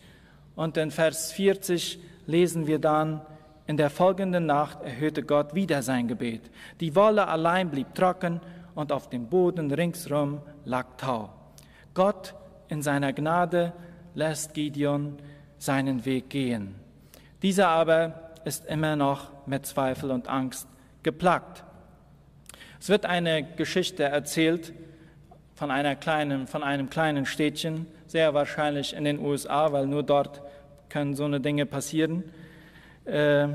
Und 0.55 0.77
in 0.77 0.93
Vers 0.93 1.33
40 1.33 1.99
lesen 2.27 2.69
wir 2.69 2.79
dann, 2.79 3.21
in 3.67 3.77
der 3.77 3.91
folgenden 3.91 4.47
Nacht 4.47 4.81
erhöhte 4.83 5.25
Gott 5.25 5.57
wieder 5.57 5.83
sein 5.83 6.07
Gebet. 6.07 6.43
Die 6.81 6.95
Wolle 6.95 7.27
allein 7.27 7.71
blieb 7.71 7.93
trocken 7.95 8.41
und 8.77 8.93
auf 8.93 9.11
dem 9.11 9.27
Boden 9.27 9.73
ringsrum 9.73 10.41
lag 10.65 10.87
Tau. 10.97 11.35
Gott 11.93 12.35
in 12.69 12.81
seiner 12.81 13.13
Gnade 13.13 13.73
lässt 14.15 14.55
Gideon 14.55 15.19
seinen 15.59 16.05
Weg 16.05 16.31
gehen. 16.31 16.77
Dieser 17.43 17.69
aber 17.69 18.31
ist 18.45 18.65
immer 18.67 18.95
noch 18.95 19.47
mit 19.47 19.67
Zweifel 19.67 20.13
und 20.13 20.29
Angst 20.29 20.69
geplagt. 21.03 21.65
Es 22.81 22.89
wird 22.89 23.07
eine 23.07 23.43
Geschichte 23.43 24.05
erzählt 24.05 24.73
von, 25.59 25.73
einer 25.73 25.97
kleinen, 25.97 26.47
von 26.47 26.63
einem 26.63 26.89
kleinen 26.89 27.27
Städtchen, 27.27 27.89
sehr 28.07 28.33
wahrscheinlich 28.33 28.95
in 28.95 29.03
den 29.03 29.19
USA, 29.19 29.73
weil 29.73 29.89
nur 29.89 30.05
dort 30.05 30.41
können 30.89 31.17
so 31.17 31.25
eine 31.25 31.41
Dinge 31.41 31.67
passieren. 31.67 32.23
Äh, 33.05 33.49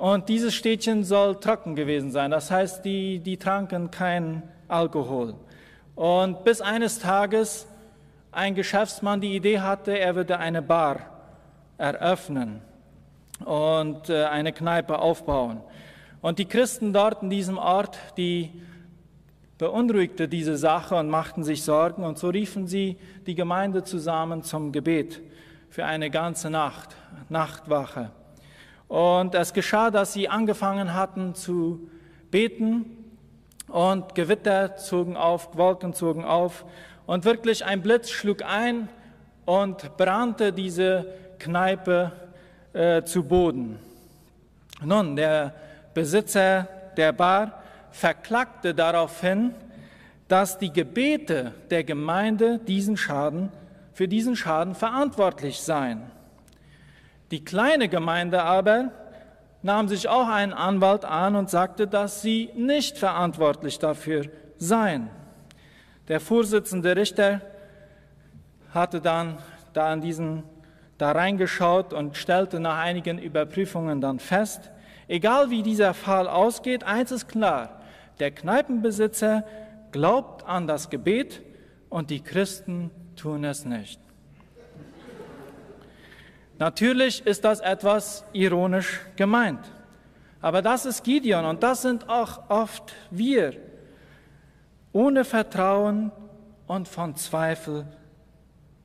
und 0.00 0.28
dieses 0.28 0.52
Städtchen 0.52 1.04
soll 1.04 1.38
trocken 1.38 1.76
gewesen 1.76 2.10
sein, 2.10 2.32
das 2.32 2.50
heißt, 2.50 2.84
die, 2.84 3.20
die 3.20 3.36
tranken 3.36 3.92
keinen 3.92 4.42
Alkohol. 4.66 5.34
Und 5.94 6.42
bis 6.42 6.60
eines 6.60 6.98
Tages 6.98 7.68
ein 8.32 8.56
Geschäftsmann 8.56 9.20
die 9.20 9.36
Idee 9.36 9.60
hatte, 9.60 9.96
er 9.96 10.16
würde 10.16 10.40
eine 10.40 10.60
Bar 10.60 10.98
eröffnen 11.78 12.62
und 13.44 14.10
äh, 14.10 14.24
eine 14.24 14.52
Kneipe 14.52 14.98
aufbauen. 14.98 15.60
Und 16.20 16.40
die 16.40 16.46
Christen 16.46 16.92
dort 16.92 17.22
in 17.22 17.30
diesem 17.30 17.58
Ort, 17.58 17.96
die 18.16 18.50
beunruhigte 19.58 20.28
diese 20.28 20.56
Sache 20.56 20.96
und 20.96 21.08
machten 21.08 21.42
sich 21.42 21.62
Sorgen 21.62 22.04
und 22.04 22.18
so 22.18 22.28
riefen 22.28 22.66
sie 22.66 22.98
die 23.26 23.34
Gemeinde 23.34 23.84
zusammen 23.84 24.42
zum 24.42 24.72
Gebet 24.72 25.20
für 25.70 25.84
eine 25.84 26.10
ganze 26.10 26.50
Nacht, 26.50 26.96
Nachtwache. 27.28 28.10
Und 28.88 29.34
es 29.34 29.52
geschah, 29.52 29.90
dass 29.90 30.12
sie 30.12 30.28
angefangen 30.28 30.94
hatten 30.94 31.34
zu 31.34 31.88
beten 32.30 32.84
und 33.68 34.14
Gewitter 34.14 34.76
zogen 34.76 35.16
auf, 35.16 35.56
Wolken 35.56 35.92
zogen 35.92 36.24
auf 36.24 36.64
und 37.06 37.24
wirklich 37.24 37.64
ein 37.64 37.82
Blitz 37.82 38.10
schlug 38.10 38.42
ein 38.42 38.88
und 39.44 39.96
brannte 39.96 40.52
diese 40.52 41.06
Kneipe 41.38 42.12
äh, 42.72 43.02
zu 43.02 43.24
Boden. 43.24 43.78
Nun, 44.84 45.16
der 45.16 45.54
Besitzer 45.94 46.68
der 46.96 47.12
Bar 47.12 47.62
verklagte 47.96 48.74
daraufhin, 48.74 49.54
dass 50.28 50.58
die 50.58 50.70
Gebete 50.70 51.54
der 51.70 51.82
Gemeinde 51.82 52.58
diesen 52.58 52.98
Schaden, 52.98 53.50
für 53.94 54.06
diesen 54.06 54.36
Schaden 54.36 54.74
verantwortlich 54.74 55.62
seien. 55.62 56.02
Die 57.30 57.42
kleine 57.42 57.88
Gemeinde 57.88 58.42
aber 58.42 58.90
nahm 59.62 59.88
sich 59.88 60.08
auch 60.08 60.28
einen 60.28 60.52
Anwalt 60.52 61.06
an 61.06 61.36
und 61.36 61.48
sagte, 61.48 61.86
dass 61.86 62.20
sie 62.20 62.50
nicht 62.54 62.98
verantwortlich 62.98 63.78
dafür 63.78 64.26
seien. 64.58 65.08
Der 66.08 66.20
Vorsitzende 66.20 66.94
Richter 66.94 67.40
hatte 68.74 69.00
dann 69.00 69.38
da 69.72 69.90
an 69.90 70.02
diesen 70.02 70.42
da 70.98 71.12
reingeschaut 71.12 71.94
und 71.94 72.16
stellte 72.16 72.60
nach 72.60 72.78
einigen 72.78 73.18
Überprüfungen 73.18 74.00
dann 74.00 74.18
fest, 74.18 74.70
egal 75.08 75.50
wie 75.50 75.62
dieser 75.62 75.94
Fall 75.94 76.28
ausgeht, 76.28 76.84
eins 76.84 77.10
ist 77.10 77.28
klar, 77.28 77.75
der 78.18 78.30
Kneipenbesitzer 78.30 79.44
glaubt 79.92 80.46
an 80.46 80.66
das 80.66 80.90
Gebet 80.90 81.42
und 81.88 82.10
die 82.10 82.20
Christen 82.20 82.90
tun 83.16 83.44
es 83.44 83.64
nicht. 83.64 84.00
Natürlich 86.58 87.26
ist 87.26 87.44
das 87.44 87.60
etwas 87.60 88.24
ironisch 88.32 89.00
gemeint, 89.16 89.60
aber 90.40 90.62
das 90.62 90.86
ist 90.86 91.04
Gideon 91.04 91.44
und 91.44 91.62
das 91.62 91.82
sind 91.82 92.08
auch 92.08 92.48
oft 92.48 92.94
wir, 93.10 93.54
ohne 94.92 95.24
Vertrauen 95.24 96.12
und 96.66 96.88
von 96.88 97.14
Zweifel 97.16 97.86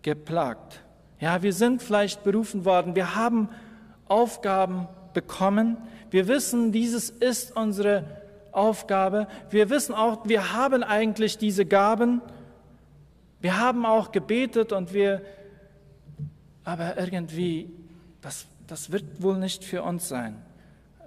geplagt. 0.01 0.81
Ja, 1.19 1.41
wir 1.41 1.53
sind 1.53 1.81
vielleicht 1.81 2.23
berufen 2.23 2.65
worden, 2.65 2.95
wir 2.95 3.15
haben 3.15 3.47
Aufgaben 4.07 4.89
bekommen, 5.13 5.77
wir 6.09 6.27
wissen, 6.27 6.73
dieses 6.73 7.09
ist 7.09 7.55
unsere 7.55 8.20
Aufgabe, 8.51 9.27
wir 9.49 9.69
wissen 9.69 9.93
auch, 9.93 10.25
wir 10.25 10.53
haben 10.53 10.83
eigentlich 10.83 11.37
diese 11.37 11.65
Gaben, 11.65 12.21
wir 13.39 13.59
haben 13.59 13.85
auch 13.85 14.11
gebetet 14.11 14.71
und 14.71 14.93
wir, 14.93 15.21
aber 16.63 16.97
irgendwie, 16.97 17.71
das, 18.21 18.45
das 18.67 18.91
wird 18.91 19.21
wohl 19.21 19.37
nicht 19.37 19.63
für 19.63 19.83
uns 19.83 20.07
sein. 20.07 20.41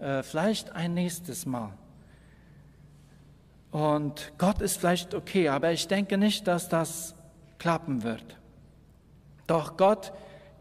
Äh, 0.00 0.22
vielleicht 0.22 0.72
ein 0.72 0.94
nächstes 0.94 1.46
Mal. 1.46 1.72
Und 3.70 4.32
Gott 4.38 4.60
ist 4.60 4.78
vielleicht 4.78 5.14
okay, 5.14 5.48
aber 5.48 5.72
ich 5.72 5.88
denke 5.88 6.18
nicht, 6.18 6.46
dass 6.46 6.68
das 6.68 7.14
klappen 7.58 8.02
wird. 8.02 8.36
Doch 9.46 9.76
Gott 9.76 10.12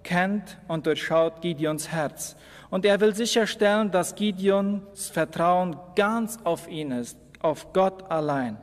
kennt 0.03 0.57
und 0.67 0.85
durchschaut 0.85 1.41
Gideons 1.41 1.89
Herz. 1.89 2.35
Und 2.69 2.85
er 2.85 2.99
will 2.99 3.15
sicherstellen, 3.15 3.91
dass 3.91 4.15
Gideons 4.15 5.09
Vertrauen 5.09 5.77
ganz 5.95 6.37
auf 6.43 6.67
ihn 6.67 6.91
ist, 6.91 7.17
auf 7.41 7.73
Gott 7.73 8.09
allein 8.11 8.57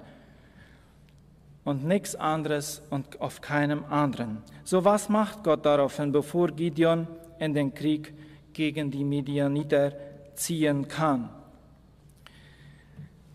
und 1.65 1.85
nichts 1.85 2.17
anderes 2.17 2.83
und 2.91 3.21
auf 3.21 3.41
keinem 3.41 3.85
anderen. 3.85 4.43
So 4.65 4.85
was 4.85 5.09
macht 5.09 5.45
Gott 5.45 5.65
daraufhin, 5.65 6.13
bevor 6.13 6.49
Gideon 6.49 7.07
in 7.39 7.55
den 7.55 7.73
Krieg 7.75 8.15
gegen 8.53 8.91
die 8.91 9.05
Midianiter 9.05 9.93
ziehen 10.35 10.89
kann? 10.89 11.29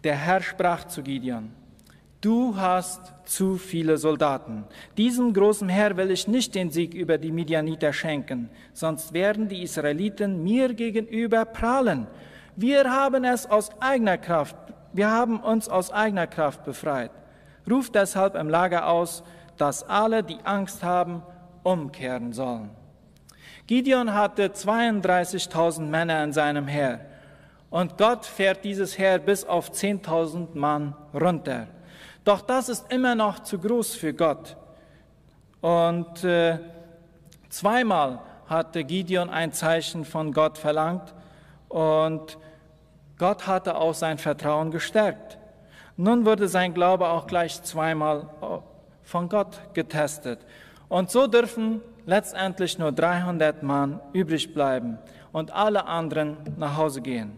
Der 0.03 0.15
Herr 0.15 0.41
sprach 0.41 0.85
zu 0.85 1.01
Gideon, 1.01 1.51
du 2.25 2.55
hast 2.57 3.13
zu 3.25 3.57
viele 3.57 3.97
Soldaten. 3.97 4.63
Diesem 4.97 5.31
großen 5.31 5.69
Herr 5.69 5.95
will 5.95 6.09
ich 6.09 6.27
nicht 6.27 6.55
den 6.55 6.71
Sieg 6.71 6.95
über 6.95 7.19
die 7.19 7.31
Midianiter 7.31 7.93
schenken, 7.93 8.49
sonst 8.73 9.13
werden 9.13 9.47
die 9.47 9.61
Israeliten 9.61 10.43
mir 10.43 10.73
gegenüber 10.73 11.45
prahlen. 11.45 12.07
Wir 12.55 12.91
haben 12.91 13.23
es 13.25 13.45
aus 13.45 13.69
eigener 13.79 14.17
Kraft, 14.17 14.55
wir 14.91 15.11
haben 15.11 15.39
uns 15.39 15.69
aus 15.69 15.91
eigener 15.91 16.25
Kraft 16.25 16.63
befreit. 16.63 17.11
Ruf 17.69 17.91
deshalb 17.91 18.35
im 18.35 18.49
Lager 18.49 18.87
aus, 18.87 19.23
dass 19.57 19.83
alle, 19.83 20.23
die 20.23 20.39
Angst 20.43 20.83
haben, 20.83 21.21
umkehren 21.61 22.33
sollen. 22.33 22.71
Gideon 23.67 24.13
hatte 24.13 24.47
32.000 24.47 25.81
Männer 25.81 26.23
in 26.23 26.33
seinem 26.33 26.67
Heer 26.67 27.01
und 27.69 27.97
Gott 27.97 28.25
fährt 28.25 28.63
dieses 28.63 28.97
Heer 28.97 29.19
bis 29.19 29.45
auf 29.45 29.71
10.000 29.71 30.57
Mann 30.57 30.95
runter. 31.13 31.67
Doch 32.25 32.41
das 32.41 32.69
ist 32.69 32.91
immer 32.91 33.13
noch 33.13 33.39
zu 33.39 33.59
groß 33.59 33.95
für 33.95 34.13
Gott. 34.13 34.57
Und 35.61 36.23
äh, 36.23 36.57
zweimal 37.49 38.19
hatte 38.47 38.83
Gideon 38.83 39.29
ein 39.29 39.53
Zeichen 39.53 40.05
von 40.05 40.33
Gott 40.33 40.57
verlangt 40.57 41.13
und 41.69 42.37
Gott 43.17 43.47
hatte 43.47 43.75
auch 43.77 43.93
sein 43.93 44.17
Vertrauen 44.17 44.71
gestärkt. 44.71 45.37
Nun 45.97 46.25
wurde 46.25 46.47
sein 46.47 46.73
Glaube 46.73 47.07
auch 47.07 47.27
gleich 47.27 47.61
zweimal 47.61 48.27
äh, 48.41 48.57
von 49.03 49.29
Gott 49.29 49.61
getestet. 49.73 50.39
Und 50.89 51.11
so 51.11 51.27
dürfen 51.27 51.81
letztendlich 52.07 52.79
nur 52.79 52.91
300 52.91 53.61
Mann 53.61 53.99
übrig 54.13 54.51
bleiben 54.51 54.97
und 55.31 55.51
alle 55.51 55.85
anderen 55.85 56.37
nach 56.57 56.75
Hause 56.75 57.01
gehen. 57.01 57.37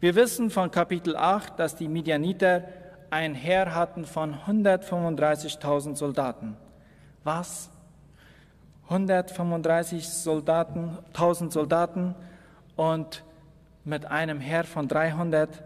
Wir 0.00 0.14
wissen 0.14 0.50
von 0.50 0.70
Kapitel 0.70 1.16
8, 1.16 1.58
dass 1.58 1.76
die 1.76 1.88
Midianiter 1.88 2.64
ein 3.12 3.34
Heer 3.34 3.74
hatten 3.74 4.06
von 4.06 4.34
135.000 4.46 5.96
Soldaten. 5.96 6.56
Was? 7.24 7.68
135 8.84 10.08
Soldaten, 10.08 10.96
1000 11.08 11.52
Soldaten 11.52 12.14
und 12.74 13.22
mit 13.84 14.06
einem 14.06 14.40
Heer 14.40 14.64
von 14.64 14.88
300 14.88 15.62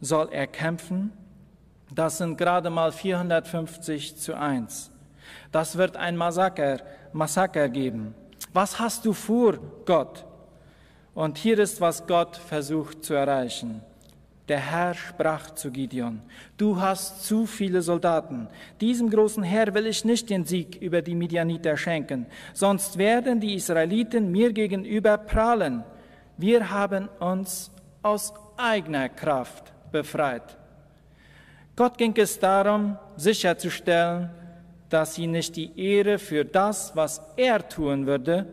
soll 0.00 0.30
er 0.32 0.48
kämpfen. 0.48 1.12
Das 1.94 2.18
sind 2.18 2.36
gerade 2.36 2.70
mal 2.70 2.90
450 2.90 4.16
zu 4.16 4.36
1. 4.36 4.90
Das 5.52 5.76
wird 5.76 5.96
ein 5.96 6.16
Massaker, 6.16 6.78
Massaker 7.12 7.68
geben. 7.68 8.16
Was 8.52 8.80
hast 8.80 9.06
du 9.06 9.12
vor, 9.12 9.58
Gott? 9.86 10.26
Und 11.14 11.38
hier 11.38 11.58
ist, 11.60 11.80
was 11.80 12.06
Gott 12.08 12.36
versucht 12.36 13.04
zu 13.04 13.14
erreichen. 13.14 13.80
Der 14.50 14.58
Herr 14.58 14.94
sprach 14.94 15.52
zu 15.52 15.70
Gideon, 15.70 16.22
du 16.56 16.80
hast 16.80 17.22
zu 17.24 17.46
viele 17.46 17.82
Soldaten. 17.82 18.48
Diesem 18.80 19.08
großen 19.08 19.44
Herr 19.44 19.72
will 19.74 19.86
ich 19.86 20.04
nicht 20.04 20.28
den 20.28 20.44
Sieg 20.44 20.74
über 20.82 21.02
die 21.02 21.14
Midianiter 21.14 21.76
schenken, 21.76 22.26
sonst 22.52 22.98
werden 22.98 23.38
die 23.38 23.54
Israeliten 23.54 24.32
mir 24.32 24.52
gegenüber 24.52 25.18
prahlen. 25.18 25.84
Wir 26.36 26.68
haben 26.68 27.08
uns 27.20 27.70
aus 28.02 28.34
eigener 28.56 29.08
Kraft 29.08 29.72
befreit. 29.92 30.58
Gott 31.76 31.96
ging 31.96 32.16
es 32.16 32.36
darum, 32.36 32.98
sicherzustellen, 33.16 34.30
dass 34.88 35.14
sie 35.14 35.28
nicht 35.28 35.54
die 35.54 35.70
Ehre 35.80 36.18
für 36.18 36.44
das, 36.44 36.96
was 36.96 37.22
er 37.36 37.68
tun 37.68 38.04
würde, 38.04 38.46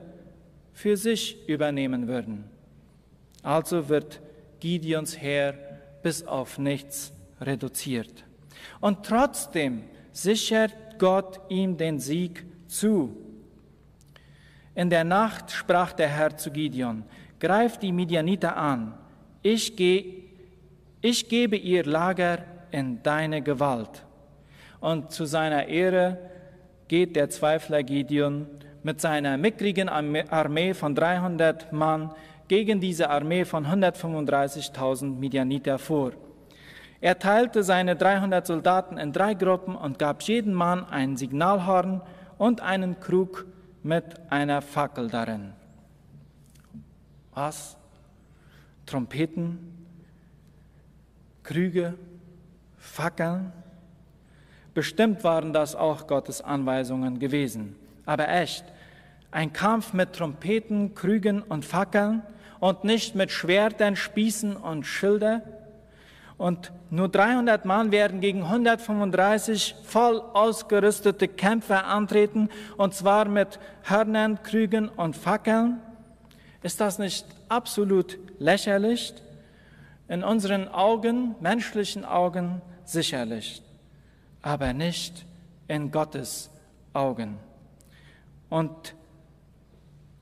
für 0.74 0.96
sich 0.96 1.50
übernehmen 1.50 2.08
würden. 2.08 2.44
Also 3.42 3.90
wird 3.90 4.22
Gideons 4.60 5.18
Herr 5.18 5.67
bis 6.08 6.26
auf 6.26 6.58
nichts 6.58 7.12
reduziert. 7.41 8.24
Und 8.80 9.06
trotzdem 9.06 9.84
sichert 10.13 10.74
Gott 11.00 11.41
ihm 11.50 11.76
den 11.76 12.00
Sieg 12.00 12.46
zu. 12.70 13.17
In 14.74 14.89
der 14.89 15.04
Nacht 15.04 15.52
sprach 15.52 15.91
der 15.91 16.08
Herr 16.08 16.38
zu 16.38 16.50
Gideon, 16.50 17.04
greif 17.41 17.78
die 17.78 17.91
Midianiter 17.91 18.56
an, 18.56 18.93
ich, 19.41 19.76
geh, 19.76 20.24
ich 21.02 21.28
gebe 21.28 21.58
ihr 21.58 21.84
Lager 21.84 22.38
in 22.72 23.04
deine 23.04 23.41
Gewalt. 23.41 24.06
Und 24.80 25.12
zu 25.12 25.26
seiner 25.26 25.67
Ehre 25.67 26.17
geht 26.88 27.17
der 27.17 27.30
Zweifler 27.30 27.84
Gideon 27.84 28.48
mit 28.82 29.02
seiner 29.02 29.36
mickrigen 29.36 29.89
Armee 29.89 30.74
von 30.74 30.96
300 30.96 31.74
Mann 31.74 32.12
gegen 32.48 32.80
diese 32.80 33.10
Armee 33.10 33.46
von 33.46 33.66
135.000 33.66 35.18
Midianiter 35.18 35.78
vor. 35.80 36.12
Er 37.00 37.20
teilte 37.20 37.64
seine 37.64 37.96
300 37.96 38.46
Soldaten 38.48 38.98
in 38.98 39.14
drei 39.14 39.34
Gruppen 39.34 39.76
und 39.76 40.00
gab 40.00 40.24
jedem 40.24 40.54
Mann 40.54 40.86
ein 40.86 41.16
Signalhorn 41.16 42.02
und 42.38 42.62
einen 42.62 43.00
Krug 43.00 43.46
mit 43.84 44.04
einer 44.30 44.62
Fackel 44.62 45.10
darin. 45.10 45.54
Was? 47.34 47.78
Trompeten, 48.86 49.60
Krüge, 51.44 51.94
Fackeln? 52.78 53.52
Bestimmt 54.74 55.24
waren 55.24 55.54
das 55.54 55.76
auch 55.76 56.08
Gottes 56.08 56.42
Anweisungen 56.42 57.20
gewesen. 57.20 57.76
Aber 58.06 58.30
echt, 58.30 58.66
ein 59.32 59.54
Kampf 59.54 59.94
mit 59.94 60.14
Trompeten, 60.14 60.96
Krügen 60.96 61.42
und 61.44 61.66
Fackeln, 61.66 62.24
und 62.60 62.84
nicht 62.84 63.15
mit 63.15 63.32
Schwertern, 63.32 63.96
Spießen 63.96 64.56
und 64.56 64.86
Schilder. 64.86 65.41
Und 66.38 66.72
nur 66.91 67.10
300 67.10 67.65
Mann 67.65 67.91
werden 67.91 68.22
gegen 68.22 68.43
135 68.43 69.76
voll 69.84 70.22
ausgerüstete 70.34 71.28
Kämpfer 71.28 71.86
antreten, 71.86 72.50
und 72.78 72.93
zwar 72.93 73.26
mit 73.26 73.60
Hörnern, 73.84 74.43
Krügen 74.43 74.88
und 74.89 75.15
Fackeln. 75.15 75.80
Ist 76.62 76.80
das 76.80 77.00
nicht 77.00 77.26
absolut 77.50 78.20
lächerlich? 78.39 79.13
In 80.08 80.24
unseren 80.24 80.67
Augen, 80.70 81.36
menschlichen 81.41 82.06
Augen 82.06 82.62
sicherlich, 82.86 83.62
aber 84.41 84.74
nicht 84.74 85.26
in 85.67 85.91
Gottes 85.91 86.50
Augen. 86.93 87.38
Und, 88.50 88.96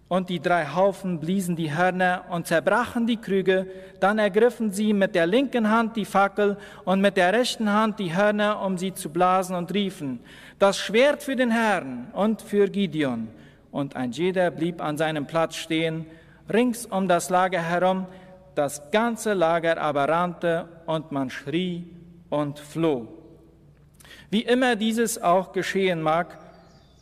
und 0.07 0.29
die 0.29 0.39
drei 0.39 0.67
Haufen 0.67 1.19
bliesen 1.19 1.55
die 1.55 1.75
Hörner 1.75 2.25
und 2.29 2.45
zerbrachen 2.45 3.07
die 3.07 3.17
Krüge. 3.17 3.67
Dann 3.99 4.19
ergriffen 4.19 4.71
sie 4.71 4.93
mit 4.93 5.15
der 5.15 5.25
linken 5.25 5.69
Hand 5.71 5.95
die 5.95 6.05
Fackel 6.05 6.57
und 6.83 7.01
mit 7.01 7.17
der 7.17 7.33
rechten 7.33 7.71
Hand 7.71 7.97
die 7.99 8.15
Hörner, 8.15 8.61
um 8.61 8.77
sie 8.77 8.93
zu 8.93 9.09
blasen 9.09 9.55
und 9.55 9.73
riefen, 9.73 10.19
das 10.59 10.77
Schwert 10.77 11.23
für 11.23 11.35
den 11.35 11.51
Herrn 11.51 12.07
und 12.13 12.41
für 12.41 12.69
Gideon. 12.69 13.29
Und 13.71 13.95
ein 13.95 14.11
jeder 14.11 14.51
blieb 14.51 14.81
an 14.81 14.97
seinem 14.97 15.25
Platz 15.25 15.55
stehen, 15.55 16.05
rings 16.53 16.85
um 16.85 17.07
das 17.07 17.29
Lager 17.29 17.61
herum, 17.61 18.05
das 18.53 18.91
ganze 18.91 19.33
Lager 19.33 19.81
aber 19.81 20.07
rannte 20.07 20.69
und 20.85 21.11
man 21.11 21.29
schrie 21.29 21.89
und 22.29 22.59
floh. 22.59 23.07
Wie 24.29 24.43
immer 24.43 24.75
dieses 24.75 25.21
auch 25.21 25.51
geschehen 25.51 26.01
mag, 26.01 26.37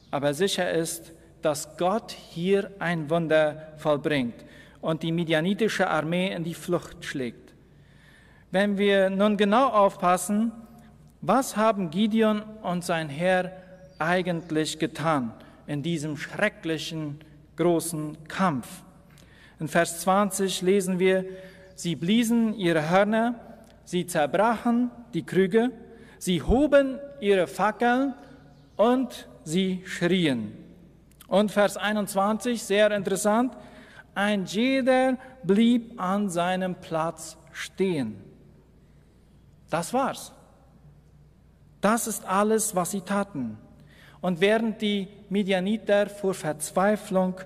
aber 0.09 0.33
sicher 0.33 0.71
ist, 0.71 1.11
dass 1.43 1.77
Gott 1.77 2.11
hier 2.11 2.71
ein 2.79 3.09
Wunder 3.09 3.73
vollbringt 3.77 4.45
und 4.81 5.03
die 5.03 5.11
midianitische 5.11 5.89
Armee 5.89 6.33
in 6.33 6.43
die 6.43 6.53
Flucht 6.53 7.05
schlägt. 7.05 7.53
Wenn 8.51 8.77
wir 8.77 9.09
nun 9.09 9.37
genau 9.37 9.67
aufpassen, 9.67 10.51
was 11.21 11.55
haben 11.55 11.89
Gideon 11.89 12.41
und 12.61 12.83
sein 12.83 13.09
Herr 13.09 13.51
eigentlich 13.97 14.77
getan 14.77 15.33
in 15.67 15.81
diesem 15.81 16.17
schrecklichen, 16.17 17.19
großen 17.55 18.27
Kampf? 18.27 18.83
In 19.59 19.67
Vers 19.67 20.01
20 20.01 20.61
lesen 20.61 20.99
wir, 20.99 21.25
sie 21.75 21.95
bliesen 21.95 22.53
ihre 22.53 22.89
Hörner, 22.89 23.35
sie 23.85 24.05
zerbrachen 24.05 24.91
die 25.13 25.25
Krüge, 25.25 25.71
sie 26.19 26.41
hoben 26.41 26.99
ihre 27.21 27.47
Fackeln 27.47 28.13
und 28.75 29.27
sie 29.43 29.81
schrien. 29.85 30.62
Und 31.27 31.51
Vers 31.51 31.77
21, 31.77 32.61
sehr 32.61 32.91
interessant, 32.91 33.55
ein 34.15 34.45
jeder 34.45 35.17
blieb 35.43 35.99
an 35.99 36.29
seinem 36.29 36.75
Platz 36.75 37.37
stehen. 37.51 38.21
Das 39.69 39.93
war's. 39.93 40.31
Das 41.81 42.07
ist 42.07 42.25
alles, 42.25 42.75
was 42.75 42.91
sie 42.91 43.01
taten. 43.01 43.57
Und 44.21 44.39
während 44.39 44.81
die 44.81 45.07
Midianiter 45.29 46.07
vor 46.07 46.33
Verzweiflung 46.33 47.41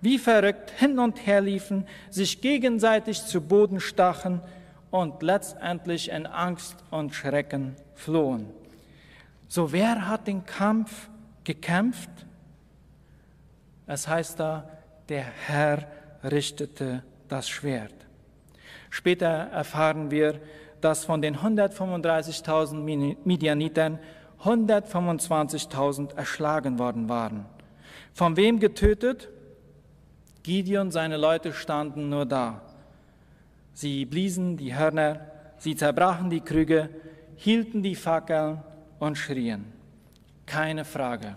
wie 0.00 0.18
verrückt 0.18 0.70
hin 0.70 0.98
und 0.98 1.26
her 1.26 1.40
liefen, 1.40 1.86
sich 2.10 2.40
gegenseitig 2.40 3.24
zu 3.24 3.40
Boden 3.40 3.80
stachen 3.80 4.40
und 4.90 5.22
letztendlich 5.22 6.10
in 6.10 6.26
Angst 6.26 6.76
und 6.90 7.14
Schrecken 7.14 7.74
flohen. 7.94 8.48
So 9.48 9.72
wer 9.72 10.08
hat 10.08 10.26
den 10.26 10.46
Kampf 10.46 11.08
gekämpft? 11.44 12.10
Es 13.88 14.06
heißt 14.06 14.38
da, 14.38 14.68
der 15.08 15.24
Herr 15.24 15.88
richtete 16.22 17.02
das 17.26 17.48
Schwert. 17.48 17.94
Später 18.90 19.26
erfahren 19.26 20.10
wir, 20.10 20.40
dass 20.82 21.06
von 21.06 21.22
den 21.22 21.38
135.000 21.38 23.16
Midianitern 23.24 23.98
125.000 24.44 26.14
erschlagen 26.16 26.78
worden 26.78 27.08
waren. 27.08 27.46
Von 28.12 28.36
wem 28.36 28.60
getötet? 28.60 29.30
Gideon, 30.42 30.90
seine 30.90 31.16
Leute 31.16 31.52
standen 31.52 32.10
nur 32.10 32.26
da. 32.26 32.62
Sie 33.72 34.04
bliesen 34.04 34.56
die 34.56 34.76
Hörner, 34.76 35.20
sie 35.56 35.76
zerbrachen 35.76 36.30
die 36.30 36.40
Krüge, 36.40 36.90
hielten 37.36 37.82
die 37.82 37.94
Fackeln 37.94 38.62
und 38.98 39.16
schrien. 39.16 39.72
Keine 40.46 40.84
Frage. 40.84 41.36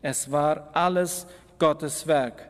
Es 0.00 0.30
war 0.30 0.70
alles 0.74 1.26
Gottes 1.58 2.06
Werk. 2.06 2.48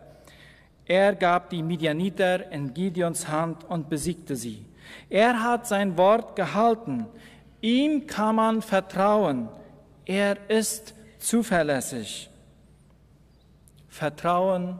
Er 0.85 1.15
gab 1.15 1.51
die 1.51 1.63
Midianiter 1.63 2.51
in 2.51 2.73
Gideons 2.73 3.29
Hand 3.29 3.65
und 3.65 3.89
besiegte 3.89 4.37
sie. 4.37 4.65
Er 5.11 5.43
hat 5.43 5.67
sein 5.67 5.99
Wort 5.99 6.35
gehalten. 6.35 7.07
Ihm 7.61 8.07
kann 8.07 8.37
man 8.37 8.63
vertrauen. 8.63 9.49
Er 10.07 10.49
ist 10.49 10.95
zuverlässig. 11.19 12.31
Vertrauen 13.89 14.79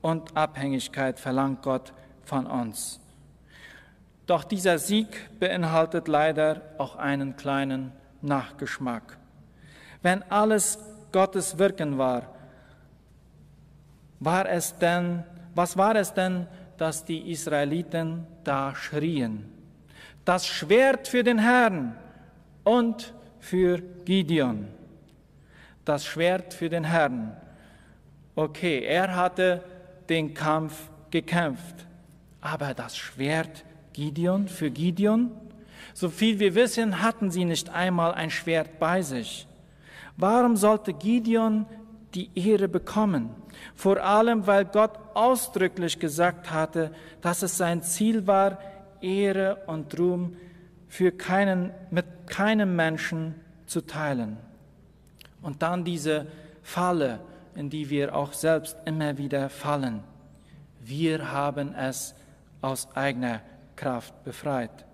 und 0.00 0.36
Abhängigkeit 0.36 1.20
verlangt 1.20 1.62
Gott 1.62 1.92
von 2.24 2.46
uns. 2.46 3.00
Doch 4.26 4.42
dieser 4.42 4.78
Sieg 4.78 5.38
beinhaltet 5.38 6.08
leider 6.08 6.62
auch 6.78 6.96
einen 6.96 7.36
kleinen 7.36 7.92
Nachgeschmack. 8.22 9.18
Wenn 10.02 10.22
alles 10.24 10.78
Gottes 11.12 11.58
Wirken 11.58 11.98
war, 11.98 12.35
war 14.20 14.48
es 14.48 14.76
denn, 14.78 15.24
was 15.54 15.76
war 15.76 15.96
es 15.96 16.12
denn, 16.12 16.46
dass 16.76 17.04
die 17.04 17.30
Israeliten 17.30 18.26
da 18.44 18.74
schrien? 18.74 19.52
Das 20.24 20.46
Schwert 20.46 21.08
für 21.08 21.22
den 21.22 21.38
Herrn 21.38 21.96
und 22.64 23.14
für 23.38 23.80
Gideon. 24.04 24.68
Das 25.84 26.04
Schwert 26.04 26.52
für 26.52 26.68
den 26.68 26.84
Herrn. 26.84 27.36
Okay, 28.34 28.84
er 28.84 29.14
hatte 29.14 29.62
den 30.08 30.34
Kampf 30.34 30.90
gekämpft, 31.10 31.86
aber 32.40 32.74
das 32.74 32.96
Schwert 32.96 33.64
Gideon 33.92 34.48
für 34.48 34.70
Gideon? 34.70 35.30
So 35.94 36.10
viel 36.10 36.38
wir 36.38 36.54
wissen, 36.54 37.00
hatten 37.00 37.30
sie 37.30 37.44
nicht 37.44 37.70
einmal 37.70 38.12
ein 38.12 38.30
Schwert 38.30 38.78
bei 38.78 39.00
sich. 39.00 39.46
Warum 40.16 40.56
sollte 40.56 40.92
Gideon 40.92 41.66
die 42.16 42.30
Ehre 42.34 42.68
bekommen? 42.68 43.30
Vor 43.74 44.02
allem, 44.02 44.46
weil 44.46 44.64
Gott 44.64 44.98
ausdrücklich 45.14 45.98
gesagt 45.98 46.50
hatte, 46.50 46.90
dass 47.20 47.42
es 47.42 47.56
sein 47.56 47.82
Ziel 47.82 48.26
war, 48.26 48.58
Ehre 49.00 49.56
und 49.66 49.96
Ruhm 49.98 50.36
für 50.88 51.12
keinen, 51.12 51.72
mit 51.90 52.06
keinem 52.26 52.74
Menschen 52.74 53.34
zu 53.66 53.82
teilen. 53.82 54.38
Und 55.42 55.62
dann 55.62 55.84
diese 55.84 56.26
Falle, 56.62 57.20
in 57.54 57.70
die 57.70 57.90
wir 57.90 58.14
auch 58.14 58.32
selbst 58.32 58.76
immer 58.84 59.18
wieder 59.18 59.48
fallen. 59.48 60.02
Wir 60.80 61.30
haben 61.30 61.74
es 61.74 62.14
aus 62.62 62.88
eigener 62.94 63.42
Kraft 63.76 64.24
befreit. 64.24 64.86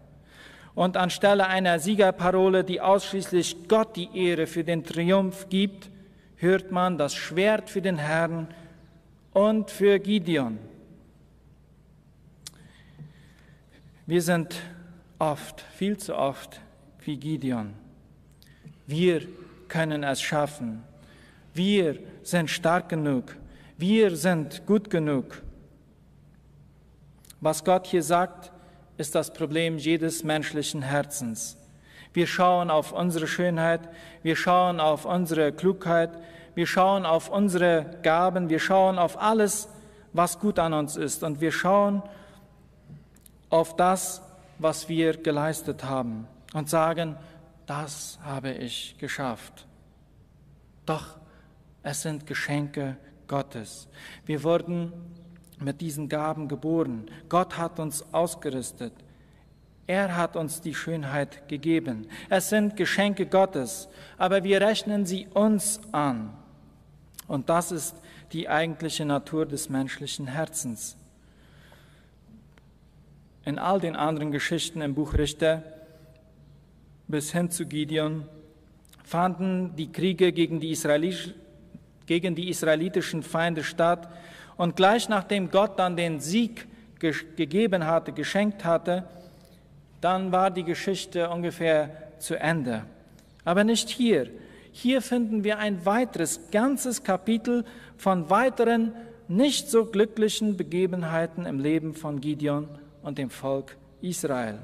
Und 0.74 0.96
anstelle 0.96 1.46
einer 1.46 1.78
Siegerparole, 1.78 2.64
die 2.64 2.80
ausschließlich 2.80 3.68
Gott 3.68 3.94
die 3.96 4.08
Ehre 4.14 4.46
für 4.46 4.64
den 4.64 4.84
Triumph 4.84 5.48
gibt, 5.48 5.90
hört 6.42 6.72
man 6.72 6.98
das 6.98 7.14
Schwert 7.14 7.70
für 7.70 7.80
den 7.80 7.98
Herrn 7.98 8.48
und 9.32 9.70
für 9.70 10.00
Gideon. 10.00 10.58
Wir 14.06 14.20
sind 14.20 14.60
oft, 15.20 15.60
viel 15.76 15.96
zu 15.98 16.16
oft 16.16 16.60
wie 17.04 17.16
Gideon. 17.16 17.74
Wir 18.88 19.22
können 19.68 20.02
es 20.02 20.20
schaffen. 20.20 20.82
Wir 21.54 22.00
sind 22.24 22.50
stark 22.50 22.88
genug. 22.88 23.36
Wir 23.78 24.16
sind 24.16 24.66
gut 24.66 24.90
genug. 24.90 25.40
Was 27.40 27.62
Gott 27.62 27.86
hier 27.86 28.02
sagt, 28.02 28.50
ist 28.96 29.14
das 29.14 29.32
Problem 29.32 29.78
jedes 29.78 30.24
menschlichen 30.24 30.82
Herzens. 30.82 31.56
Wir 32.12 32.26
schauen 32.26 32.70
auf 32.70 32.92
unsere 32.92 33.26
Schönheit, 33.26 33.80
wir 34.22 34.36
schauen 34.36 34.80
auf 34.80 35.04
unsere 35.04 35.52
Klugheit, 35.52 36.10
wir 36.54 36.66
schauen 36.66 37.06
auf 37.06 37.30
unsere 37.30 37.98
Gaben, 38.02 38.50
wir 38.50 38.58
schauen 38.58 38.98
auf 38.98 39.20
alles, 39.20 39.68
was 40.12 40.38
gut 40.38 40.58
an 40.58 40.74
uns 40.74 40.96
ist 40.96 41.22
und 41.22 41.40
wir 41.40 41.52
schauen 41.52 42.02
auf 43.48 43.76
das, 43.76 44.22
was 44.58 44.88
wir 44.88 45.16
geleistet 45.16 45.84
haben 45.84 46.26
und 46.52 46.68
sagen, 46.68 47.16
das 47.66 48.18
habe 48.22 48.52
ich 48.52 48.96
geschafft. 48.98 49.66
Doch 50.84 51.16
es 51.82 52.02
sind 52.02 52.26
Geschenke 52.26 52.96
Gottes. 53.26 53.88
Wir 54.26 54.42
wurden 54.44 54.92
mit 55.58 55.80
diesen 55.80 56.08
Gaben 56.08 56.48
geboren. 56.48 57.10
Gott 57.28 57.56
hat 57.56 57.78
uns 57.78 58.04
ausgerüstet. 58.12 58.92
Er 59.86 60.16
hat 60.16 60.36
uns 60.36 60.60
die 60.60 60.74
Schönheit 60.74 61.48
gegeben. 61.48 62.06
Es 62.28 62.48
sind 62.48 62.76
Geschenke 62.76 63.26
Gottes, 63.26 63.88
aber 64.16 64.44
wir 64.44 64.60
rechnen 64.60 65.06
sie 65.06 65.26
uns 65.34 65.80
an. 65.90 66.32
Und 67.26 67.48
das 67.48 67.72
ist 67.72 67.96
die 68.32 68.48
eigentliche 68.48 69.04
Natur 69.04 69.46
des 69.46 69.68
menschlichen 69.68 70.26
Herzens. 70.26 70.96
In 73.44 73.58
all 73.58 73.80
den 73.80 73.96
anderen 73.96 74.30
Geschichten 74.30 74.80
im 74.80 74.94
Buch 74.94 75.14
Richter 75.14 75.62
bis 77.08 77.32
hin 77.32 77.50
zu 77.50 77.66
Gideon 77.66 78.26
fanden 79.04 79.74
die 79.76 79.90
Kriege 79.90 80.32
gegen 80.32 80.60
die, 80.60 80.78
gegen 82.06 82.34
die 82.34 82.48
israelitischen 82.48 83.22
Feinde 83.22 83.64
statt, 83.64 84.08
und 84.56 84.76
gleich 84.76 85.08
nachdem 85.08 85.50
Gott 85.50 85.78
dann 85.78 85.96
den 85.96 86.20
Sieg 86.20 86.68
ge 86.98 87.14
gegeben 87.36 87.86
hatte, 87.86 88.12
geschenkt 88.12 88.64
hatte, 88.64 89.08
dann 90.02 90.32
war 90.32 90.50
die 90.50 90.64
Geschichte 90.64 91.30
ungefähr 91.30 91.88
zu 92.18 92.38
Ende. 92.38 92.82
Aber 93.44 93.64
nicht 93.64 93.88
hier. 93.88 94.28
Hier 94.72 95.00
finden 95.00 95.44
wir 95.44 95.58
ein 95.58 95.86
weiteres 95.86 96.50
ganzes 96.50 97.04
Kapitel 97.04 97.64
von 97.96 98.28
weiteren 98.28 98.92
nicht 99.28 99.70
so 99.70 99.86
glücklichen 99.86 100.56
Begebenheiten 100.56 101.46
im 101.46 101.58
Leben 101.58 101.94
von 101.94 102.20
Gideon 102.20 102.68
und 103.02 103.18
dem 103.18 103.30
Volk 103.30 103.76
Israel. 104.00 104.58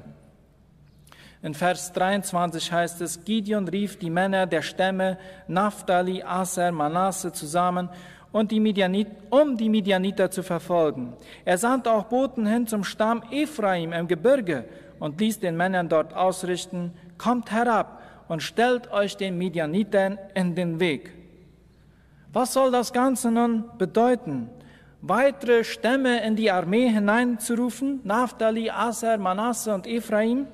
In 1.41 1.53
Vers 1.53 1.93
23 1.93 2.71
heißt 2.71 3.01
es, 3.01 3.23
Gideon 3.23 3.67
rief 3.67 3.97
die 3.97 4.09
Männer 4.09 4.45
der 4.45 4.61
Stämme 4.61 5.17
Naphtali, 5.47 6.21
Aser, 6.21 6.71
Manasse 6.71 7.31
zusammen, 7.31 7.89
und 8.31 8.51
die 8.51 8.59
Midianit, 8.59 9.07
um 9.29 9.57
die 9.57 9.69
Midianiter 9.69 10.29
zu 10.29 10.43
verfolgen. 10.43 11.13
Er 11.45 11.57
sandte 11.57 11.91
auch 11.91 12.05
Boten 12.05 12.45
hin 12.45 12.67
zum 12.67 12.83
Stamm 12.83 13.23
Ephraim 13.31 13.91
im 13.91 14.07
Gebirge 14.07 14.65
und 14.99 15.19
ließ 15.19 15.39
den 15.39 15.57
Männern 15.57 15.89
dort 15.89 16.13
ausrichten, 16.13 16.93
kommt 17.17 17.51
herab 17.51 18.01
und 18.27 18.43
stellt 18.43 18.91
euch 18.91 19.17
den 19.17 19.37
Midianitern 19.37 20.17
in 20.35 20.55
den 20.55 20.79
Weg. 20.79 21.13
Was 22.31 22.53
soll 22.53 22.71
das 22.71 22.93
Ganze 22.93 23.31
nun 23.31 23.65
bedeuten? 23.77 24.49
Weitere 25.01 25.63
Stämme 25.63 26.23
in 26.23 26.35
die 26.35 26.51
Armee 26.51 26.89
hineinzurufen, 26.89 28.01
Naphtali, 28.03 28.69
Aser, 28.69 29.17
Manasse 29.17 29.73
und 29.73 29.87
Ephraim? 29.87 30.45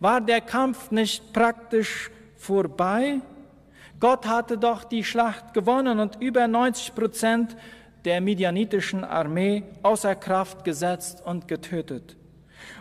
War 0.00 0.20
der 0.20 0.40
Kampf 0.40 0.90
nicht 0.90 1.32
praktisch 1.32 2.10
vorbei? 2.36 3.20
Gott 4.00 4.26
hatte 4.26 4.56
doch 4.56 4.84
die 4.84 5.02
Schlacht 5.02 5.52
gewonnen 5.54 5.98
und 5.98 6.22
über 6.22 6.46
90 6.46 6.94
Prozent 6.94 7.56
der 8.04 8.20
midianitischen 8.20 9.02
Armee 9.04 9.64
außer 9.82 10.14
Kraft 10.14 10.64
gesetzt 10.64 11.20
und 11.26 11.48
getötet. 11.48 12.17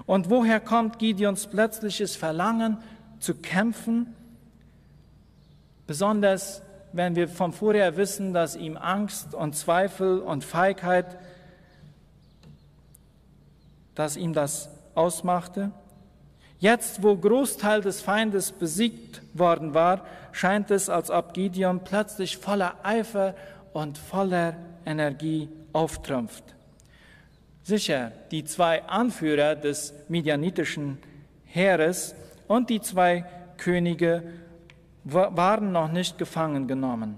Und 0.06 0.30
woher 0.30 0.60
kommt 0.60 1.00
Gideons 1.00 1.48
plötzliches 1.48 2.16
Verlangen 2.16 2.78
zu 3.20 3.36
kämpfen? 3.36 4.14
Besonders 5.86 6.62
wenn 6.94 7.16
wir 7.16 7.28
von 7.28 7.54
vorher 7.54 7.98
wissen, 7.98 8.34
dass 8.34 8.56
ihm 8.56 8.78
Angst 8.78 9.34
und 9.34 9.56
Zweifel 9.56 10.20
und 10.20 10.44
Feigheit, 10.44 11.18
dass 13.96 14.18
ihm 14.18 14.34
das 14.34 14.70
ausmachte. 14.96 15.72
Jetzt, 16.60 17.04
wo 17.04 17.16
Großteil 17.16 17.82
des 17.82 18.02
Feindes 18.02 18.52
besiegt 18.52 19.22
worden 19.34 19.74
war, 19.74 20.06
scheint 20.32 20.72
es, 20.72 20.90
als 20.90 21.12
ob 21.12 21.34
Gideon 21.34 21.84
plötzlich 21.84 22.38
voller 22.38 22.76
Eifer 22.84 23.36
und 23.74 23.98
voller 23.98 24.56
Energie 24.86 25.50
auftrumpft. 25.74 26.44
Sicher, 27.68 28.14
die 28.32 28.46
zwei 28.46 28.82
Anführer 28.86 29.54
des 29.54 29.94
midianitischen 30.08 31.00
Heeres 31.44 32.16
und 32.48 32.70
die 32.70 32.80
zwei 32.80 33.26
Könige 33.58 34.24
waren 35.04 35.74
noch 35.74 35.92
nicht 35.92 36.18
gefangen 36.18 36.70
genommen. 36.70 37.18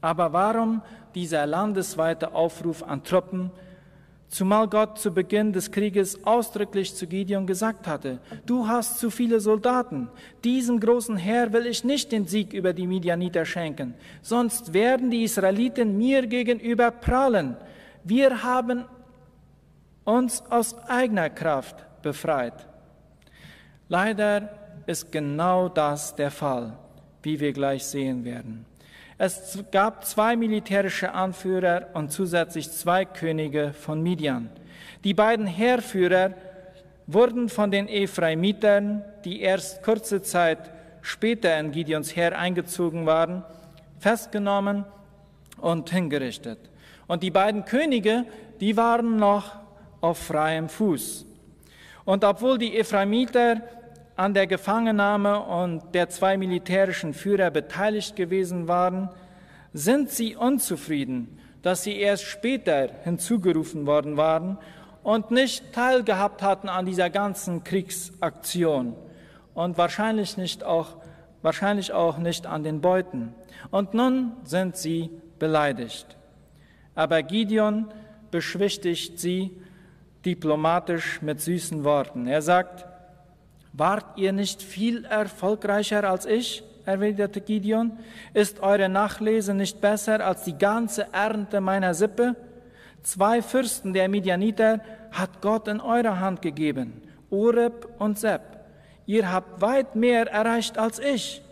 Aber 0.00 0.32
warum 0.32 0.82
dieser 1.14 1.46
landesweite 1.46 2.34
Aufruf 2.34 2.82
an 2.82 3.04
Truppen, 3.04 3.52
zumal 4.28 4.66
Gott 4.66 4.98
zu 4.98 5.14
Beginn 5.14 5.52
des 5.52 5.70
Krieges 5.70 6.26
ausdrücklich 6.26 6.96
zu 6.96 7.06
Gideon 7.06 7.46
gesagt 7.46 7.86
hatte, 7.86 8.18
du 8.46 8.66
hast 8.66 8.98
zu 8.98 9.08
viele 9.08 9.38
Soldaten, 9.38 10.08
diesem 10.42 10.80
großen 10.80 11.16
Heer 11.16 11.52
will 11.52 11.66
ich 11.66 11.84
nicht 11.84 12.10
den 12.10 12.26
Sieg 12.26 12.54
über 12.54 12.72
die 12.72 12.88
Midianiter 12.88 13.44
schenken, 13.44 13.94
sonst 14.20 14.72
werden 14.72 15.12
die 15.12 15.22
Israeliten 15.22 15.96
mir 15.96 16.26
gegenüber 16.26 16.90
prahlen. 16.90 17.56
Wir 18.02 18.42
haben 18.42 18.86
uns 20.04 20.42
aus 20.50 20.76
eigener 20.88 21.30
Kraft 21.30 21.86
befreit. 22.02 22.66
Leider 23.88 24.50
ist 24.86 25.12
genau 25.12 25.68
das 25.68 26.14
der 26.14 26.30
Fall, 26.30 26.72
wie 27.22 27.40
wir 27.40 27.52
gleich 27.52 27.84
sehen 27.84 28.24
werden. 28.24 28.64
Es 29.18 29.62
gab 29.70 30.06
zwei 30.06 30.34
militärische 30.34 31.12
Anführer 31.12 31.88
und 31.92 32.10
zusätzlich 32.10 32.70
zwei 32.70 33.04
Könige 33.04 33.74
von 33.74 34.02
Midian. 34.02 34.48
Die 35.04 35.12
beiden 35.12 35.46
Heerführer 35.46 36.32
wurden 37.06 37.48
von 37.48 37.70
den 37.70 37.88
Ephraimitern, 37.88 39.04
die 39.24 39.40
erst 39.42 39.82
kurze 39.82 40.22
Zeit 40.22 40.70
später 41.02 41.58
in 41.58 41.72
Gideons 41.72 42.16
Heer 42.16 42.38
eingezogen 42.38 43.06
waren, 43.06 43.44
festgenommen 43.98 44.84
und 45.58 45.90
hingerichtet. 45.90 46.58
Und 47.06 47.22
die 47.22 47.30
beiden 47.30 47.64
Könige, 47.64 48.24
die 48.60 48.76
waren 48.76 49.16
noch 49.16 49.59
auf 50.00 50.18
freiem 50.18 50.68
Fuß. 50.68 51.26
Und 52.04 52.24
obwohl 52.24 52.58
die 52.58 52.76
Ephraimiter 52.76 53.62
an 54.16 54.34
der 54.34 54.46
Gefangennahme 54.46 55.40
und 55.40 55.94
der 55.94 56.08
zwei 56.08 56.36
militärischen 56.36 57.14
Führer 57.14 57.50
beteiligt 57.50 58.16
gewesen 58.16 58.68
waren, 58.68 59.08
sind 59.72 60.10
sie 60.10 60.36
unzufrieden, 60.36 61.38
dass 61.62 61.84
sie 61.84 61.96
erst 61.96 62.24
später 62.24 62.90
hinzugerufen 63.04 63.86
worden 63.86 64.16
waren 64.16 64.58
und 65.02 65.30
nicht 65.30 65.72
teilgehabt 65.72 66.42
hatten 66.42 66.68
an 66.68 66.86
dieser 66.86 67.10
ganzen 67.10 67.64
Kriegsaktion 67.64 68.94
und 69.54 69.78
wahrscheinlich, 69.78 70.36
nicht 70.36 70.64
auch, 70.64 70.96
wahrscheinlich 71.42 71.92
auch 71.92 72.18
nicht 72.18 72.46
an 72.46 72.62
den 72.62 72.80
Beuten. 72.80 73.34
Und 73.70 73.94
nun 73.94 74.32
sind 74.44 74.76
sie 74.76 75.10
beleidigt. 75.38 76.16
Aber 76.94 77.22
Gideon 77.22 77.86
beschwichtigt 78.30 79.18
sie 79.18 79.56
diplomatisch 80.24 81.22
mit 81.22 81.40
süßen 81.40 81.84
Worten. 81.84 82.26
Er 82.26 82.42
sagt, 82.42 82.86
Wart 83.72 84.18
ihr 84.18 84.32
nicht 84.32 84.62
viel 84.62 85.04
erfolgreicher 85.04 86.08
als 86.08 86.26
ich? 86.26 86.64
erwiderte 86.86 87.40
Gideon. 87.40 87.92
Ist 88.34 88.60
eure 88.60 88.88
Nachlese 88.88 89.54
nicht 89.54 89.80
besser 89.80 90.24
als 90.24 90.44
die 90.44 90.58
ganze 90.58 91.06
Ernte 91.12 91.60
meiner 91.60 91.94
Sippe? 91.94 92.34
Zwei 93.02 93.42
Fürsten 93.42 93.92
der 93.92 94.08
Midianiter 94.08 94.80
hat 95.12 95.40
Gott 95.40 95.68
in 95.68 95.80
eure 95.80 96.20
Hand 96.20 96.42
gegeben, 96.42 97.02
Oreb 97.30 97.88
und 97.98 98.18
Seb. 98.18 98.42
Ihr 99.06 99.30
habt 99.32 99.60
weit 99.60 99.94
mehr 99.94 100.26
erreicht 100.30 100.78
als 100.78 100.98
ich. 100.98 101.42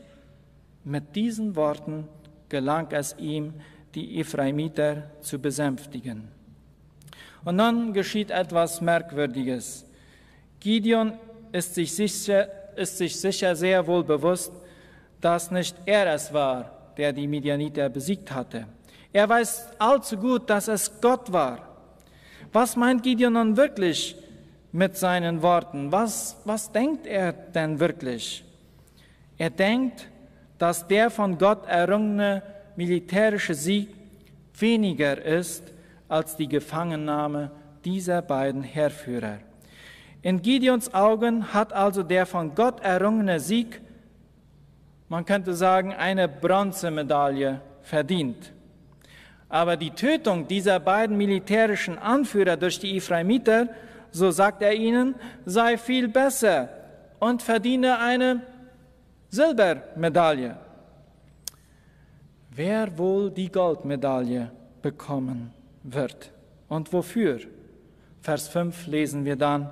Mit 0.84 1.14
diesen 1.14 1.56
Worten 1.56 2.08
gelang 2.48 2.88
es 2.90 3.16
ihm, 3.18 3.54
die 3.94 4.20
Ephraimiter 4.20 5.04
zu 5.20 5.38
besänftigen. 5.38 6.28
Und 7.44 7.58
dann 7.58 7.92
geschieht 7.92 8.30
etwas 8.30 8.80
Merkwürdiges. 8.80 9.84
Gideon 10.60 11.12
ist 11.52 11.74
sich 11.74 11.94
sicher, 11.94 12.48
ist 12.76 12.98
sich 12.98 13.18
sicher 13.18 13.54
sehr 13.54 13.86
wohl 13.86 14.04
bewusst, 14.04 14.52
dass 15.20 15.50
nicht 15.50 15.76
er 15.84 16.12
es 16.14 16.32
war, 16.32 16.92
der 16.96 17.12
die 17.12 17.26
Midianiter 17.26 17.88
besiegt 17.88 18.30
hatte. 18.32 18.66
Er 19.12 19.28
weiß 19.28 19.68
allzu 19.78 20.16
gut, 20.16 20.50
dass 20.50 20.68
es 20.68 21.00
Gott 21.00 21.32
war. 21.32 21.66
Was 22.52 22.76
meint 22.76 23.02
Gideon 23.02 23.32
nun 23.32 23.56
wirklich 23.56 24.16
mit 24.72 24.96
seinen 24.96 25.42
Worten? 25.42 25.90
Was, 25.92 26.36
was 26.44 26.70
denkt 26.70 27.06
er 27.06 27.32
denn 27.32 27.80
wirklich? 27.80 28.44
Er 29.36 29.50
denkt, 29.50 30.08
dass 30.58 30.86
der 30.86 31.10
von 31.10 31.38
Gott 31.38 31.66
errungene 31.66 32.42
militärische 32.76 33.54
Sieg 33.54 33.88
weniger 34.58 35.20
ist 35.22 35.72
als 36.08 36.36
die 36.36 36.48
Gefangennahme 36.48 37.50
dieser 37.84 38.22
beiden 38.22 38.62
Heerführer. 38.62 39.38
In 40.22 40.42
Gideons 40.42 40.92
Augen 40.94 41.52
hat 41.52 41.72
also 41.72 42.02
der 42.02 42.26
von 42.26 42.54
Gott 42.54 42.80
errungene 42.80 43.38
Sieg, 43.40 43.80
man 45.08 45.24
könnte 45.24 45.54
sagen, 45.54 45.94
eine 45.94 46.28
Bronzemedaille 46.28 47.60
verdient. 47.82 48.52
Aber 49.48 49.76
die 49.76 49.90
Tötung 49.90 50.46
dieser 50.46 50.80
beiden 50.80 51.16
militärischen 51.16 51.98
Anführer 51.98 52.56
durch 52.56 52.78
die 52.78 52.96
Ephraimiter, 52.96 53.68
so 54.10 54.30
sagt 54.30 54.62
er 54.62 54.74
ihnen, 54.74 55.14
sei 55.46 55.78
viel 55.78 56.08
besser 56.08 56.68
und 57.20 57.42
verdiene 57.42 57.98
eine 57.98 58.42
Silbermedaille. 59.30 60.58
Wer 62.50 62.98
wohl 62.98 63.30
die 63.30 63.50
Goldmedaille 63.50 64.50
bekommen 64.82 65.54
wird 65.94 66.32
und 66.68 66.92
wofür? 66.92 67.40
Vers 68.20 68.48
5 68.48 68.86
lesen 68.86 69.24
wir 69.24 69.36
dann, 69.36 69.70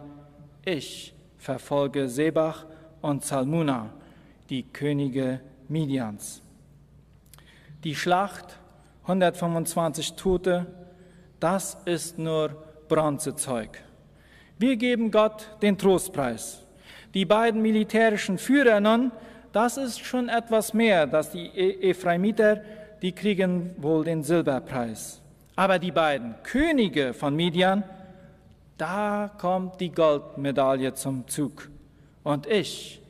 ich 0.65 1.15
verfolge 1.39 2.09
Sebach 2.09 2.65
und 3.03 3.25
Salmuna, 3.25 3.91
die 4.49 4.63
Könige 4.63 5.41
Midians. 5.69 6.43
Die 7.85 7.95
Schlacht, 7.95 8.59
125 9.03 10.15
Tote, 10.15 10.67
das 11.39 11.77
ist 11.85 12.19
nur 12.19 12.51
Bronzezeug. 12.89 13.83
Wir 14.59 14.77
geben 14.77 15.11
Gott 15.11 15.57
den 15.63 15.77
Trostpreis. 15.77 16.65
Die 17.15 17.25
beiden 17.25 17.63
militärischen 17.63 18.39
Führer 18.39 18.81
nun, 18.81 19.13
das 19.53 19.77
ist 19.77 20.01
schon 20.01 20.29
etwas 20.29 20.75
mehr, 20.75 21.07
dass 21.07 21.31
die 21.31 21.47
e- 21.47 21.91
Ephraimiter, 21.91 22.63
die 23.03 23.13
kriegen 23.13 23.75
wohl 23.79 24.05
den 24.05 24.23
Silberpreis. 24.23 25.23
Aber 25.57 25.79
die 25.79 25.91
beiden 25.91 26.35
Könige 26.43 27.15
von 27.15 27.35
Midian, 27.35 27.83
da 28.77 29.31
kommt 29.39 29.81
die 29.81 29.91
Goldmedaille 29.91 30.93
zum 30.93 31.27
Zug. 31.29 31.71
Und 32.23 32.47
ich, 32.47 33.01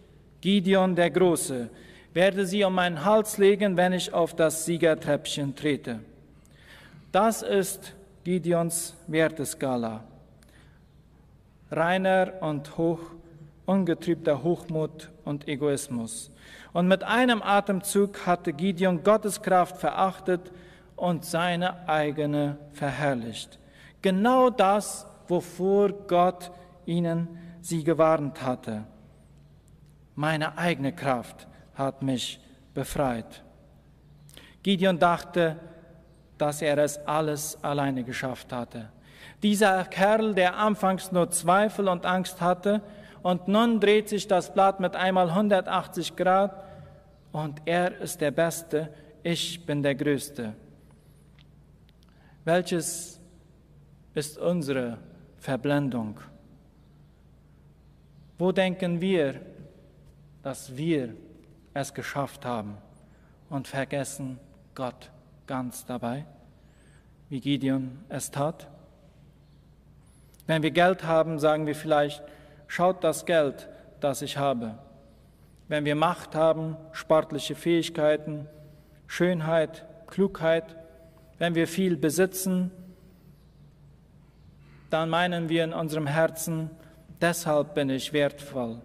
Gideon 0.41 0.95
der 0.95 1.11
Große, 1.11 1.69
werde 2.15 2.47
sie 2.47 2.63
um 2.63 2.75
meinen 2.75 3.05
Hals 3.05 3.37
legen, 3.37 3.77
wenn 3.77 3.93
ich 3.93 4.15
auf 4.15 4.35
das 4.35 4.65
Siegertreppchen 4.65 5.57
trete. 5.57 5.99
Das 7.11 7.43
ist 7.43 7.95
Gideons 8.23 8.95
Werteskala. 9.09 10.05
Reiner 11.71 12.35
und 12.41 12.79
hoch, 12.79 13.01
ungetrübter 13.67 14.45
Hochmut 14.45 15.11
und 15.25 15.49
Egoismus. 15.49 16.31
Und 16.73 16.87
mit 16.87 17.03
einem 17.03 17.43
Atemzug 17.43 18.25
hatte 18.25 18.53
Gideon 18.53 19.03
Gottes 19.03 19.43
Kraft 19.43 19.79
verachtet 19.79 20.53
und 20.97 21.25
seine 21.25 21.89
eigene 21.89 22.59
verherrlicht. 22.73 23.59
Genau 24.03 24.51
das, 24.51 25.07
wovor 25.29 25.93
Gott 25.93 26.51
ihnen 26.87 27.39
sie 27.61 27.85
gewarnt 27.85 28.43
hatte. 28.43 28.85
Meine 30.15 30.57
eigene 30.57 30.93
Kraft 30.93 31.47
hat 31.75 32.03
mich 32.03 32.41
befreit. 32.73 33.43
Gideon 34.63 34.99
dachte, 34.99 35.57
dass 36.39 36.63
er 36.63 36.79
es 36.79 36.99
alles 37.07 37.63
alleine 37.63 38.03
geschafft 38.03 38.53
hatte. 38.53 38.89
Dieser 39.43 39.85
Kerl, 39.85 40.35
der 40.35 40.57
anfangs 40.57 41.13
nur 41.13 41.31
Zweifel 41.31 41.89
und 41.89 42.07
Angst 42.07 42.41
hatte, 42.41 42.83
und 43.23 43.49
nun 43.49 43.81
dreht 43.81 44.09
sich 44.09 44.29
das 44.29 44.55
Blatt 44.55 44.79
mit 44.79 44.95
einmal 44.95 45.31
180 45.31 46.15
Grad 46.15 46.63
und 47.33 47.61
er 47.65 48.01
ist 48.01 48.21
der 48.21 48.31
Beste, 48.31 48.89
ich 49.25 49.67
bin 49.67 49.83
der 49.83 49.97
Größte. 49.97 50.55
Welches 52.47 53.19
ist 54.15 54.39
unsere 54.39 54.99
Verblendung? 55.37 56.21
Wo 58.39 58.53
denken 58.53 59.01
wir, 59.01 59.41
dass 60.45 60.77
wir 60.77 61.17
es 61.75 61.93
geschafft 61.93 62.45
haben 62.45 62.79
und 63.51 63.67
vergessen 63.67 64.39
Gott 64.77 65.11
ganz 65.49 65.87
dabei, 65.87 66.25
wie 67.31 67.41
Gideon 67.41 67.99
es 68.09 68.31
tat? 68.31 68.69
Wenn 70.47 70.63
wir 70.63 70.71
Geld 70.71 71.03
haben, 71.03 71.41
sagen 71.41 71.67
wir 71.67 71.75
vielleicht, 71.75 72.23
schaut 72.69 73.03
das 73.03 73.27
Geld, 73.27 73.69
das 73.99 74.23
ich 74.23 74.37
habe. 74.37 74.79
Wenn 75.67 75.85
wir 75.85 75.97
Macht 75.97 76.37
haben, 76.37 76.77
sportliche 76.93 77.57
Fähigkeiten, 77.57 78.47
Schönheit, 79.09 79.85
Klugheit, 80.07 80.77
wenn 81.39 81.55
wir 81.55 81.69
viel 81.69 81.97
besitzen, 81.97 82.71
dann 84.91 85.11
meinen 85.11 85.49
wir 85.49 85.65
in 85.65 85.73
unserem 85.73 86.07
Herzen, 86.07 86.71
deshalb 87.21 87.75
bin 87.75 87.91
ich 87.91 88.13
wertvoll. 88.13 88.81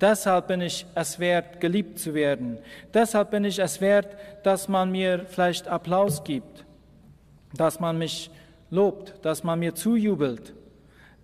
Deshalb 0.00 0.48
bin 0.48 0.62
ich 0.62 0.84
es 0.96 1.20
wert, 1.20 1.60
geliebt 1.60 1.98
zu 1.98 2.12
werden. 2.12 2.58
Deshalb 2.92 3.30
bin 3.30 3.44
ich 3.44 3.60
es 3.60 3.80
wert, 3.80 4.16
dass 4.42 4.68
man 4.68 4.90
mir 4.90 5.26
vielleicht 5.28 5.68
Applaus 5.68 6.24
gibt, 6.24 6.64
dass 7.54 7.78
man 7.78 7.98
mich 7.98 8.30
lobt, 8.70 9.14
dass 9.24 9.44
man 9.44 9.60
mir 9.60 9.74
zujubelt. 9.74 10.54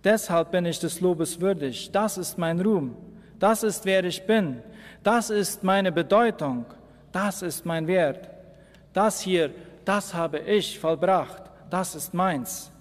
Deshalb 0.03 0.51
bin 0.51 0.65
ich 0.65 0.79
des 0.79 1.01
Lobes 1.01 1.41
würdig. 1.41 1.91
Das 1.91 2.17
ist 2.17 2.37
mein 2.37 2.61
Ruhm. 2.61 2.95
Das 3.37 3.63
ist, 3.63 3.83
wer 3.83 4.03
ich 4.05 4.25
bin. 4.25 4.61
Das 5.03 5.29
ist 5.29 5.63
meine 5.63 5.91
Bedeutung. 5.91 6.65
Das 7.11 7.41
ist 7.41 7.65
mein 7.65 7.87
Wert. 7.87 8.29
Das 8.93 9.19
hier, 9.19 9.51
das 9.89 10.13
habe 10.13 10.37
ich 10.37 10.77
vollbracht. 10.77 11.41
Das 11.71 11.95
ist 11.95 12.13
meins. 12.13 12.71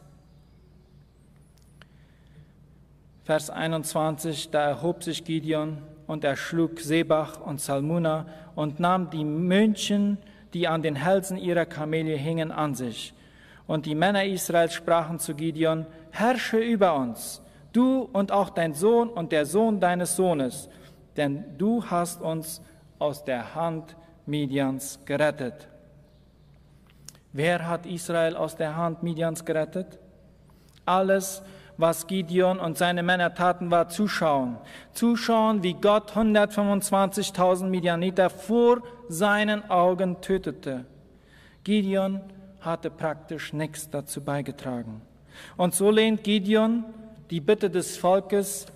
Vers 3.25 3.49
21, 3.49 4.51
da 4.51 4.69
erhob 4.69 5.03
sich 5.03 5.25
Gideon 5.25 5.79
und 6.07 6.23
erschlug 6.23 6.81
Sebach 6.81 7.41
und 7.41 7.63
Salmuna 7.63 8.27
und 8.55 8.79
nahm 8.79 9.09
die 9.09 9.25
München, 9.25 10.19
die 10.53 10.69
an 10.69 10.83
den 10.83 10.97
Hälsen 10.97 11.39
ihrer 11.39 11.65
Kamele 11.65 12.15
hingen, 12.15 12.53
an 12.53 12.75
sich. 12.75 13.15
Und 13.67 13.87
die 13.87 13.95
Männer 13.95 14.27
Israels 14.27 14.75
sprachen 14.75 15.19
zu 15.19 15.35
Gideon, 15.35 15.87
herrsche 16.11 16.59
über 16.59 16.95
uns, 16.95 17.41
du 17.73 18.03
und 18.13 18.33
auch 18.33 18.51
dein 18.51 18.75
Sohn 18.75 19.09
und 19.09 19.33
der 19.33 19.47
Sohn 19.47 19.81
deines 19.81 20.15
Sohnes, 20.15 20.69
denn 21.17 21.57
du 21.57 21.83
hast 21.87 22.21
uns 22.21 22.61
aus 22.99 23.25
der 23.25 23.55
Hand 23.55 23.97
Midians 24.27 25.01
gerettet. 25.07 25.69
Wer 27.33 27.67
hat 27.67 27.87
Israel 27.87 28.37
aus 28.37 28.57
der 28.57 28.77
Hand 28.77 29.03
Midians 29.03 29.45
gerettet? 29.45 29.99
Alles, 30.87 31.43
was 31.77 32.07
Gideon 32.07 32.59
und 32.59 32.79
seine 32.79 33.03
Männer 33.03 33.35
taten, 33.35 33.71
war 33.71 33.89
zuschauen. 33.89 34.57
Zuschauen, 34.93 35.63
wie 35.63 35.75
Gott 35.75 36.13
125.000 36.13 37.65
Midianiter 37.67 38.31
vor 38.31 38.83
seinen 39.09 39.69
Augen 39.71 40.21
tötete. 40.21 40.87
Gideon 41.65 42.21
hatte 42.61 42.91
praktisch 42.91 43.53
nichts 43.53 43.91
dazu 43.91 44.23
beigetragen. 44.23 45.03
Und 45.57 45.75
so 45.75 45.91
lehnt 45.91 46.25
Gideon 46.25 46.85
die 47.31 47.41
Bitte 47.41 47.71
des 47.71 47.97
Volkes 47.97 48.67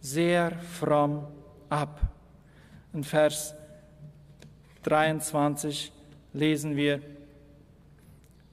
sehr 0.00 0.52
fromm 0.52 1.26
ab. 1.68 2.00
In 2.92 3.04
Vers 3.04 3.54
23 4.84 5.92
lesen 6.32 6.76
wir, 6.76 7.00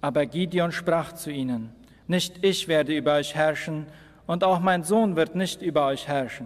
aber 0.05 0.27
Gideon 0.27 0.71
sprach 0.71 1.13
zu 1.13 1.31
ihnen, 1.31 1.71
nicht 2.05 2.45
ich 2.45 2.67
werde 2.67 2.95
über 2.95 3.15
euch 3.15 3.33
herrschen 3.33 3.87
und 4.27 4.43
auch 4.43 4.59
mein 4.59 4.83
Sohn 4.83 5.15
wird 5.15 5.33
nicht 5.33 5.63
über 5.63 5.87
euch 5.87 6.07
herrschen. 6.07 6.45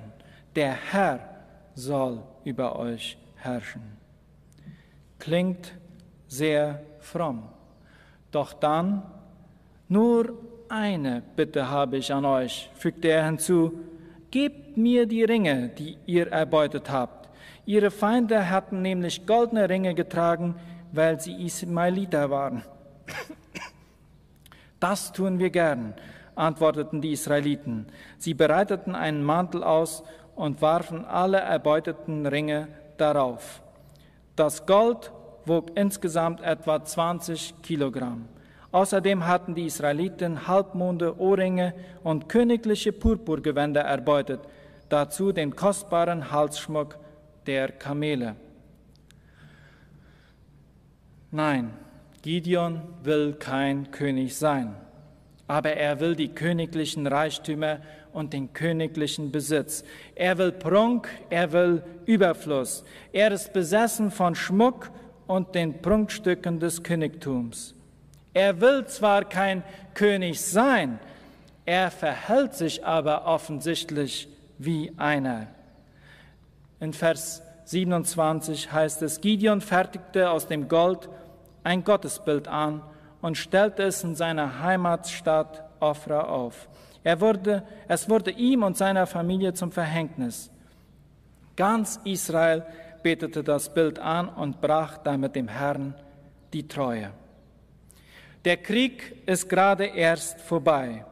Der 0.56 0.72
Herr 0.72 1.20
soll 1.76 2.24
über 2.46 2.80
euch 2.80 3.18
herrschen. 3.36 3.82
Klingt 5.20 5.74
sehr 6.30 6.82
fromm. 7.02 7.50
Doch 8.32 8.54
dann, 8.54 9.04
nur 9.90 10.38
eine 10.70 11.22
Bitte 11.36 11.70
habe 11.70 11.98
ich 11.98 12.14
an 12.14 12.24
euch, 12.24 12.70
fügte 12.76 13.10
er 13.10 13.26
hinzu, 13.26 13.78
gebt 14.32 14.78
mir 14.78 15.06
die 15.06 15.26
Ringe, 15.26 15.68
die 15.68 15.98
ihr 16.06 16.32
erbeutet 16.32 16.90
habt. 16.90 17.28
Ihre 17.66 17.92
Feinde 17.92 18.50
hatten 18.50 18.82
nämlich 18.82 19.26
goldene 19.26 19.68
Ringe 19.68 19.96
getragen, 19.96 20.56
weil 20.94 21.20
sie 21.20 21.34
Ismailiter 21.46 22.30
waren. 22.30 22.64
Das 24.80 25.12
tun 25.12 25.40
wir 25.40 25.50
gern, 25.50 25.94
antworteten 26.36 27.02
die 27.02 27.12
Israeliten. 27.12 27.88
Sie 28.18 28.34
bereiteten 28.34 28.96
einen 28.96 29.24
Mantel 29.24 29.64
aus 29.64 30.04
und 30.36 30.62
warfen 30.62 31.06
alle 31.06 31.40
erbeuteten 31.40 32.26
Ringe 32.26 32.70
darauf. 32.98 33.62
Das 34.36 34.66
Gold 34.66 35.12
wog 35.46 35.72
insgesamt 35.76 36.42
etwa 36.42 36.84
20 36.84 37.62
Kilogramm. 37.62 38.30
Außerdem 38.72 39.26
hatten 39.26 39.56
die 39.56 39.66
Israeliten 39.66 40.48
Halbmonde, 40.48 41.20
Ohrringe 41.20 41.74
und 42.04 42.30
königliche 42.30 42.94
Purpurgewänder 42.94 43.82
erbeutet, 43.82 44.42
dazu 44.90 45.32
den 45.32 45.56
kostbaren 45.56 46.32
Halsschmuck 46.32 46.98
der 47.48 47.72
Kamele. 47.72 48.36
Nein, 51.32 51.74
Gideon 52.22 52.82
will 53.04 53.34
kein 53.34 53.92
König 53.92 54.36
sein, 54.36 54.76
aber 55.48 55.74
er 55.74 56.00
will 56.00 56.16
die 56.16 56.30
königlichen 56.30 57.08
Reichtümer 57.08 57.80
und 58.12 58.34
den 58.34 58.54
königlichen 58.54 59.32
Besitz. 59.32 59.84
Er 60.16 60.38
will 60.38 60.52
Prunk, 60.52 61.08
er 61.30 61.52
will 61.52 61.84
Überfluss. 62.06 62.84
Er 63.14 63.32
ist 63.32 63.54
besessen 63.54 64.12
von 64.12 64.36
Schmuck 64.36 64.92
und 65.28 65.56
den 65.56 65.82
Prunkstücken 65.82 66.60
des 66.60 66.84
Königtums. 66.84 67.76
Er 68.34 68.60
will 68.62 68.86
zwar 68.86 69.26
kein 69.26 69.64
König 69.94 70.42
sein, 70.42 71.00
er 71.66 71.92
verhält 71.92 72.56
sich 72.56 72.84
aber 72.84 73.26
offensichtlich 73.26 74.28
wie 74.58 74.92
einer. 74.98 75.48
In 76.80 76.94
Vers 76.94 77.44
27 77.66 78.72
heißt 78.72 79.04
es, 79.04 79.22
Gideon 79.22 79.62
fertigte 79.62 80.32
aus 80.32 80.48
dem 80.48 80.68
Gold 80.68 81.10
ein 81.64 81.84
Gottesbild 81.84 82.48
an 82.48 82.82
und 83.22 83.38
stellte 83.38 83.84
es 83.84 84.04
in 84.04 84.16
seiner 84.16 84.62
Heimatstadt 84.62 85.64
Ofra 85.80 86.22
auf. 86.22 86.70
Er 87.04 87.22
wurde, 87.22 87.64
es 87.88 88.10
wurde 88.10 88.32
ihm 88.32 88.64
und 88.64 88.78
seiner 88.78 89.08
Familie 89.08 89.54
zum 89.54 89.72
Verhängnis. 89.72 90.52
Ganz 91.56 92.00
Israel 92.04 92.66
betete 93.04 93.44
das 93.44 93.74
Bild 93.74 94.00
an 94.00 94.30
und 94.30 94.62
brach 94.62 94.98
damit 94.98 95.36
dem 95.36 95.48
Herrn 95.48 95.96
die 96.54 96.68
Treue. 96.68 97.12
Der 98.46 98.58
Krieg 98.58 99.24
ist 99.26 99.50
gerade 99.50 99.86
erst 99.86 100.40
vorbei, 100.40 101.06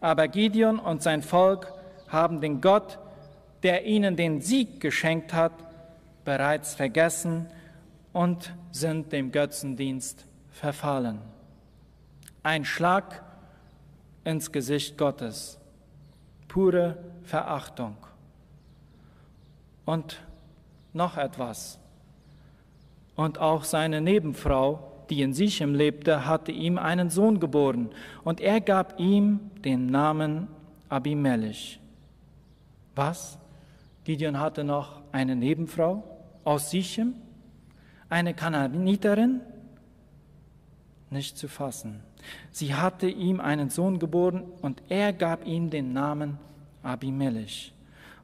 aber 0.00 0.28
Gideon 0.28 0.78
und 0.78 1.02
sein 1.02 1.22
Volk 1.22 1.72
haben 2.08 2.40
den 2.40 2.60
Gott, 2.60 2.98
der 3.62 3.84
ihnen 3.84 4.16
den 4.16 4.40
Sieg 4.40 4.80
geschenkt 4.80 5.32
hat, 5.34 5.52
bereits 6.24 6.74
vergessen 6.74 7.46
und 8.14 8.54
sind 8.70 9.12
dem 9.12 9.30
Götzendienst 9.32 10.24
verfallen. 10.50 11.18
Ein 12.42 12.64
Schlag 12.64 13.22
ins 14.24 14.52
Gesicht 14.52 14.96
Gottes, 14.96 15.58
pure 16.48 16.96
Verachtung. 17.24 17.96
Und 19.84 20.22
noch 20.94 21.18
etwas. 21.18 21.78
Und 23.16 23.38
auch 23.38 23.64
seine 23.64 24.00
Nebenfrau, 24.00 24.92
die 25.10 25.20
in 25.20 25.34
Sichem 25.34 25.74
lebte, 25.74 26.24
hatte 26.24 26.52
ihm 26.52 26.78
einen 26.78 27.10
Sohn 27.10 27.40
geboren. 27.40 27.90
Und 28.22 28.40
er 28.40 28.60
gab 28.60 28.98
ihm 28.98 29.50
den 29.64 29.86
Namen 29.86 30.46
Abimelech. 30.88 31.80
Was? 32.94 33.38
Gideon 34.04 34.38
hatte 34.38 34.62
noch 34.62 35.02
eine 35.10 35.34
Nebenfrau 35.34 36.04
aus 36.44 36.70
Sichem? 36.70 37.14
Eine 38.08 38.34
Kananiterin? 38.34 39.40
Nicht 41.10 41.38
zu 41.38 41.48
fassen. 41.48 42.02
Sie 42.50 42.74
hatte 42.74 43.08
ihm 43.08 43.40
einen 43.40 43.70
Sohn 43.70 43.98
geboren 43.98 44.44
und 44.62 44.82
er 44.88 45.12
gab 45.12 45.46
ihm 45.46 45.70
den 45.70 45.92
Namen 45.92 46.38
Abimelech. 46.82 47.72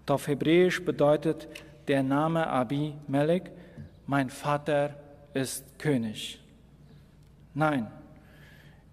Und 0.01 0.11
auf 0.11 0.27
Hebräisch 0.29 0.85
bedeutet 0.85 1.49
der 1.89 2.03
Name 2.03 2.47
Abimelech, 2.47 3.45
mein 4.07 4.31
Vater 4.31 4.95
ist 5.35 5.79
König. 5.79 6.41
Nein, 7.55 7.91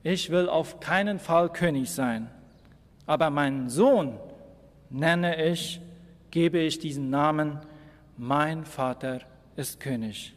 ich 0.04 0.30
will 0.30 0.48
auf 0.48 0.80
keinen 0.80 1.20
Fall 1.20 1.52
König 1.52 1.92
sein, 1.92 2.30
aber 3.06 3.30
meinen 3.30 3.70
Sohn 3.70 4.20
nenne 4.90 5.44
ich, 5.44 5.82
gebe 6.32 6.60
ich 6.60 6.80
diesen 6.80 7.10
Namen, 7.10 7.60
mein 8.16 8.66
Vater 8.66 9.22
ist 9.56 9.80
König. 9.80 10.37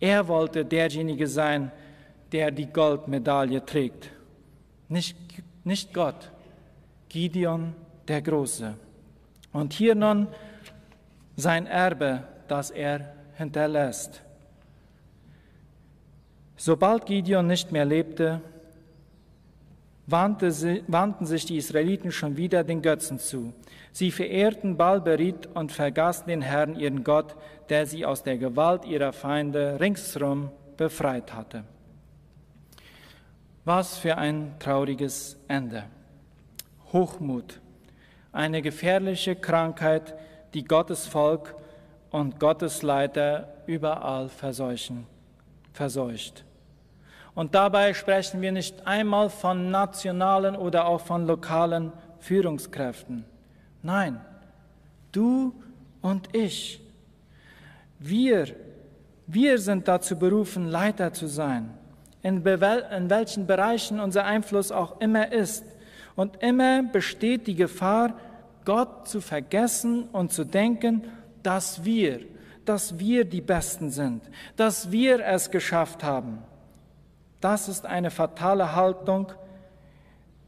Er 0.00 0.28
wollte 0.28 0.64
derjenige 0.64 1.26
sein, 1.26 1.70
der 2.32 2.50
die 2.50 2.66
Goldmedaille 2.66 3.64
trägt. 3.64 4.10
Nicht, 4.88 5.16
nicht 5.64 5.94
Gott, 5.94 6.30
Gideon 7.08 7.74
der 8.08 8.22
Große. 8.22 8.74
Und 9.52 9.72
hier 9.72 9.94
nun 9.94 10.26
sein 11.36 11.66
Erbe, 11.66 12.24
das 12.48 12.70
er 12.70 13.14
hinterlässt. 13.36 14.22
Sobald 16.56 17.06
Gideon 17.06 17.46
nicht 17.46 17.72
mehr 17.72 17.84
lebte, 17.84 18.40
wandten 20.06 21.26
sich 21.26 21.46
die 21.46 21.56
Israeliten 21.56 22.12
schon 22.12 22.36
wieder 22.36 22.62
den 22.64 22.82
Götzen 22.82 23.18
zu. 23.18 23.52
Sie 23.92 24.10
verehrten 24.10 24.76
Balberit 24.76 25.48
und 25.54 25.72
vergaßen 25.72 26.26
den 26.26 26.42
Herrn, 26.42 26.76
ihren 26.76 27.04
Gott, 27.04 27.36
der 27.68 27.86
sie 27.86 28.04
aus 28.04 28.22
der 28.22 28.36
Gewalt 28.36 28.84
ihrer 28.84 29.12
Feinde 29.12 29.78
ringsherum 29.80 30.50
befreit 30.76 31.32
hatte. 31.32 31.64
Was 33.64 33.96
für 33.96 34.18
ein 34.18 34.56
trauriges 34.58 35.38
Ende. 35.48 35.84
Hochmut, 36.92 37.60
eine 38.30 38.60
gefährliche 38.60 39.36
Krankheit, 39.36 40.14
die 40.52 40.64
Gottes 40.64 41.06
Volk 41.06 41.54
und 42.10 42.38
Gottes 42.38 42.82
Leiter 42.82 43.54
überall 43.66 44.28
verseuchen, 44.28 45.06
verseucht. 45.72 46.44
Und 47.34 47.54
dabei 47.54 47.94
sprechen 47.94 48.40
wir 48.40 48.52
nicht 48.52 48.86
einmal 48.86 49.28
von 49.28 49.70
nationalen 49.70 50.56
oder 50.56 50.86
auch 50.86 51.00
von 51.00 51.26
lokalen 51.26 51.92
Führungskräften. 52.20 53.24
Nein, 53.82 54.20
du 55.12 55.52
und 56.00 56.34
ich, 56.34 56.80
wir, 57.98 58.46
wir 59.26 59.58
sind 59.58 59.88
dazu 59.88 60.16
berufen, 60.18 60.68
Leiter 60.68 61.12
zu 61.12 61.26
sein 61.26 61.70
in, 62.24 62.38
in 62.38 63.10
welchen 63.10 63.46
Bereichen 63.46 64.00
unser 64.00 64.24
Einfluss 64.24 64.72
auch 64.72 65.00
immer 65.00 65.30
ist. 65.30 65.64
Und 66.16 66.42
immer 66.42 66.82
besteht 66.82 67.46
die 67.46 67.54
Gefahr, 67.54 68.14
Gott 68.64 69.08
zu 69.08 69.20
vergessen 69.20 70.04
und 70.10 70.32
zu 70.32 70.44
denken, 70.44 71.04
dass 71.42 71.84
wir, 71.84 72.20
dass 72.64 72.98
wir 72.98 73.26
die 73.26 73.42
Besten 73.42 73.90
sind, 73.90 74.22
dass 74.56 74.90
wir 74.90 75.22
es 75.22 75.50
geschafft 75.50 76.02
haben. 76.02 76.38
Das 77.44 77.68
ist 77.68 77.84
eine 77.84 78.10
fatale 78.10 78.74
Haltung, 78.74 79.30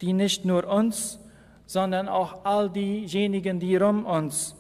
die 0.01 0.15
nicht 0.15 0.47
nur 0.47 0.67
uns, 0.67 1.19
sondern 1.67 2.09
auch 2.09 2.47
all 2.47 2.71
diejenigen, 2.71 3.61
die 3.61 3.77
um 3.77 4.07
uns 4.07 4.57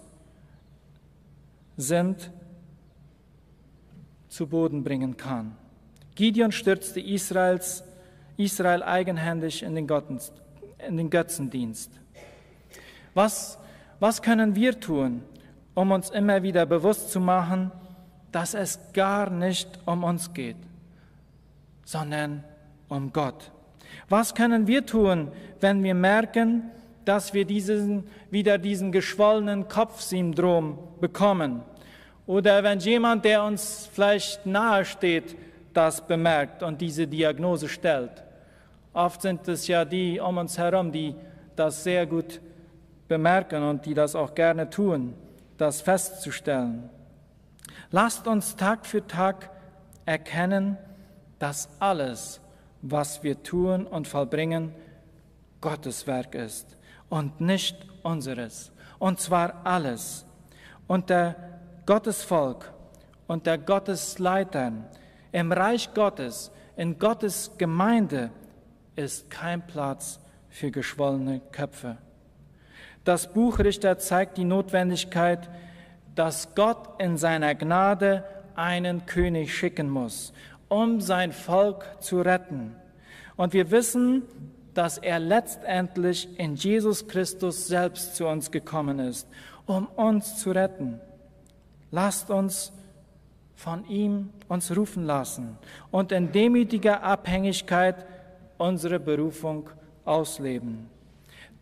sind, 1.78 2.30
zu 4.28 4.48
Boden 4.48 4.84
bringen 4.84 5.16
kann. 5.16 5.56
Gideon 6.14 6.52
stürzte 6.52 7.00
Israels, 7.00 7.82
Israel 8.36 8.82
eigenhändig 8.82 9.62
in 9.62 9.74
den, 9.74 9.88
in 10.86 10.98
den 10.98 11.08
Götzendienst. 11.08 11.90
Was, 13.14 13.56
was 13.98 14.20
können 14.20 14.54
wir 14.54 14.78
tun, 14.78 15.22
um 15.72 15.90
uns 15.90 16.10
immer 16.10 16.42
wieder 16.42 16.66
bewusst 16.66 17.10
zu 17.12 17.18
machen, 17.18 17.72
dass 18.30 18.52
es 18.52 18.78
gar 18.92 19.30
nicht 19.30 19.78
um 19.86 20.04
uns 20.04 20.34
geht, 20.34 20.58
sondern 21.86 22.44
um 22.88 23.12
Gott? 23.12 23.50
Was 24.10 24.34
können 24.34 24.66
wir 24.66 24.84
tun, 24.84 25.32
wenn 25.60 25.82
wir 25.82 25.94
merken, 25.94 26.70
dass 27.06 27.32
wir 27.32 27.46
diesen, 27.46 28.04
wieder 28.30 28.58
diesen 28.58 28.92
geschwollenen 28.92 29.68
Kopfsyndrom 29.68 30.78
bekommen? 31.00 31.62
Oder 32.26 32.62
wenn 32.64 32.80
jemand, 32.80 33.24
der 33.24 33.44
uns 33.44 33.88
vielleicht 33.92 34.44
nahe 34.44 34.84
steht, 34.84 35.36
das 35.72 36.06
bemerkt 36.06 36.62
und 36.62 36.80
diese 36.80 37.06
Diagnose 37.06 37.68
stellt. 37.68 38.24
Oft 38.92 39.22
sind 39.22 39.46
es 39.46 39.68
ja 39.68 39.84
die 39.84 40.18
um 40.18 40.38
uns 40.38 40.58
herum, 40.58 40.90
die 40.90 41.14
das 41.54 41.84
sehr 41.84 42.06
gut 42.06 42.40
bemerken 43.08 43.62
und 43.62 43.86
die 43.86 43.94
das 43.94 44.16
auch 44.16 44.34
gerne 44.34 44.68
tun, 44.70 45.14
das 45.58 45.82
festzustellen. 45.82 46.90
Lasst 47.90 48.26
uns 48.26 48.56
Tag 48.56 48.86
für 48.86 49.06
Tag 49.06 49.50
erkennen, 50.06 50.78
dass 51.38 51.68
alles, 51.78 52.40
was 52.82 53.22
wir 53.22 53.42
tun 53.42 53.86
und 53.86 54.08
vollbringen, 54.08 54.72
Gottes 55.60 56.06
Werk 56.06 56.34
ist 56.34 56.76
und 57.08 57.40
nicht 57.40 57.76
unseres. 58.02 58.72
Und 58.98 59.20
zwar 59.20 59.64
alles. 59.64 60.24
Und 60.86 61.10
der 61.10 61.36
Gottesvolk 61.84 62.72
und 63.26 63.46
der 63.46 63.58
Gottesleitern, 63.58 64.86
im 65.32 65.52
Reich 65.52 65.92
Gottes, 65.92 66.50
in 66.76 66.98
Gottes 66.98 67.50
Gemeinde 67.58 68.30
ist 68.94 69.28
kein 69.30 69.66
Platz 69.66 70.20
für 70.48 70.70
geschwollene 70.70 71.40
Köpfe. 71.52 71.98
Das 73.04 73.32
Buch 73.32 73.58
Richter 73.58 73.98
zeigt 73.98 74.38
die 74.38 74.44
Notwendigkeit, 74.44 75.48
dass 76.14 76.54
Gott 76.54 77.00
in 77.00 77.18
seiner 77.18 77.54
Gnade 77.54 78.24
einen 78.54 79.04
König 79.06 79.54
schicken 79.54 79.90
muss, 79.90 80.32
um 80.68 81.00
sein 81.00 81.32
Volk 81.32 81.84
zu 82.00 82.20
retten. 82.20 82.74
Und 83.36 83.52
wir 83.52 83.70
wissen, 83.70 84.22
dass 84.74 84.98
er 84.98 85.18
letztendlich 85.18 86.38
in 86.38 86.54
Jesus 86.54 87.08
Christus 87.08 87.66
selbst 87.66 88.16
zu 88.16 88.26
uns 88.26 88.50
gekommen 88.50 88.98
ist, 88.98 89.26
um 89.66 89.86
uns 89.86 90.36
zu 90.38 90.50
retten. 90.50 91.00
Lasst 91.90 92.30
uns 92.30 92.72
von 93.54 93.88
ihm 93.88 94.30
uns 94.48 94.76
rufen 94.76 95.06
lassen 95.06 95.56
und 95.90 96.12
in 96.12 96.30
demütiger 96.30 97.02
Abhängigkeit 97.02 98.06
unsere 98.58 99.00
Berufung 99.00 99.70
ausleben. 100.04 100.88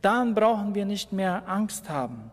Dann 0.02 0.34
brauchen 0.34 0.74
wir 0.74 0.84
nicht 0.84 1.12
mehr 1.12 1.48
Angst 1.48 1.88
haben. 1.88 2.30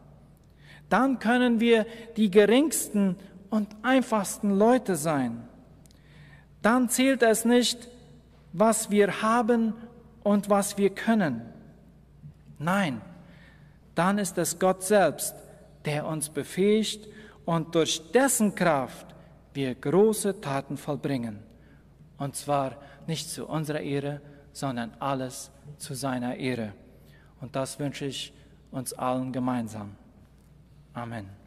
Dann 0.89 1.19
können 1.19 1.59
wir 1.59 1.86
die 2.17 2.30
geringsten 2.30 3.15
und 3.49 3.67
einfachsten 3.82 4.57
Leute 4.57 4.95
sein. 4.95 5.47
Dann 6.62 6.89
zählt 6.89 7.24
es 7.24 7.45
nicht, 7.45 7.88
was 8.53 8.91
wir 8.91 9.22
haben 9.22 9.74
und 10.24 10.49
was 10.49 10.78
wir 10.78 10.89
können. 10.91 11.41
Nein, 12.59 13.01
dann 13.95 14.18
ist 14.18 14.38
es 14.38 14.59
Gott 14.59 14.84
selbst, 14.84 15.36
der 15.86 16.05
uns 16.05 16.30
befähigt 16.30 17.07
und 17.45 17.74
durch 17.76 18.12
dessen 18.12 18.53
Kraft 18.53 19.07
wir 19.53 19.76
große 19.76 20.39
Taten 20.41 20.78
vollbringen. 20.78 21.39
Und 22.18 22.36
zwar 22.36 22.78
nicht 23.07 23.30
zu 23.30 23.47
unserer 23.47 23.82
Ehre, 23.82 24.22
sondern 24.53 24.93
alles 24.99 25.51
zu 25.78 25.95
seiner 25.95 26.36
Ehre. 26.36 26.74
Und 27.41 27.55
das 27.55 27.80
wünsche 27.80 28.05
ich 28.05 28.32
uns 28.70 28.93
allen 28.93 29.32
gemeinsam. 29.34 29.95
Amen. 30.93 31.41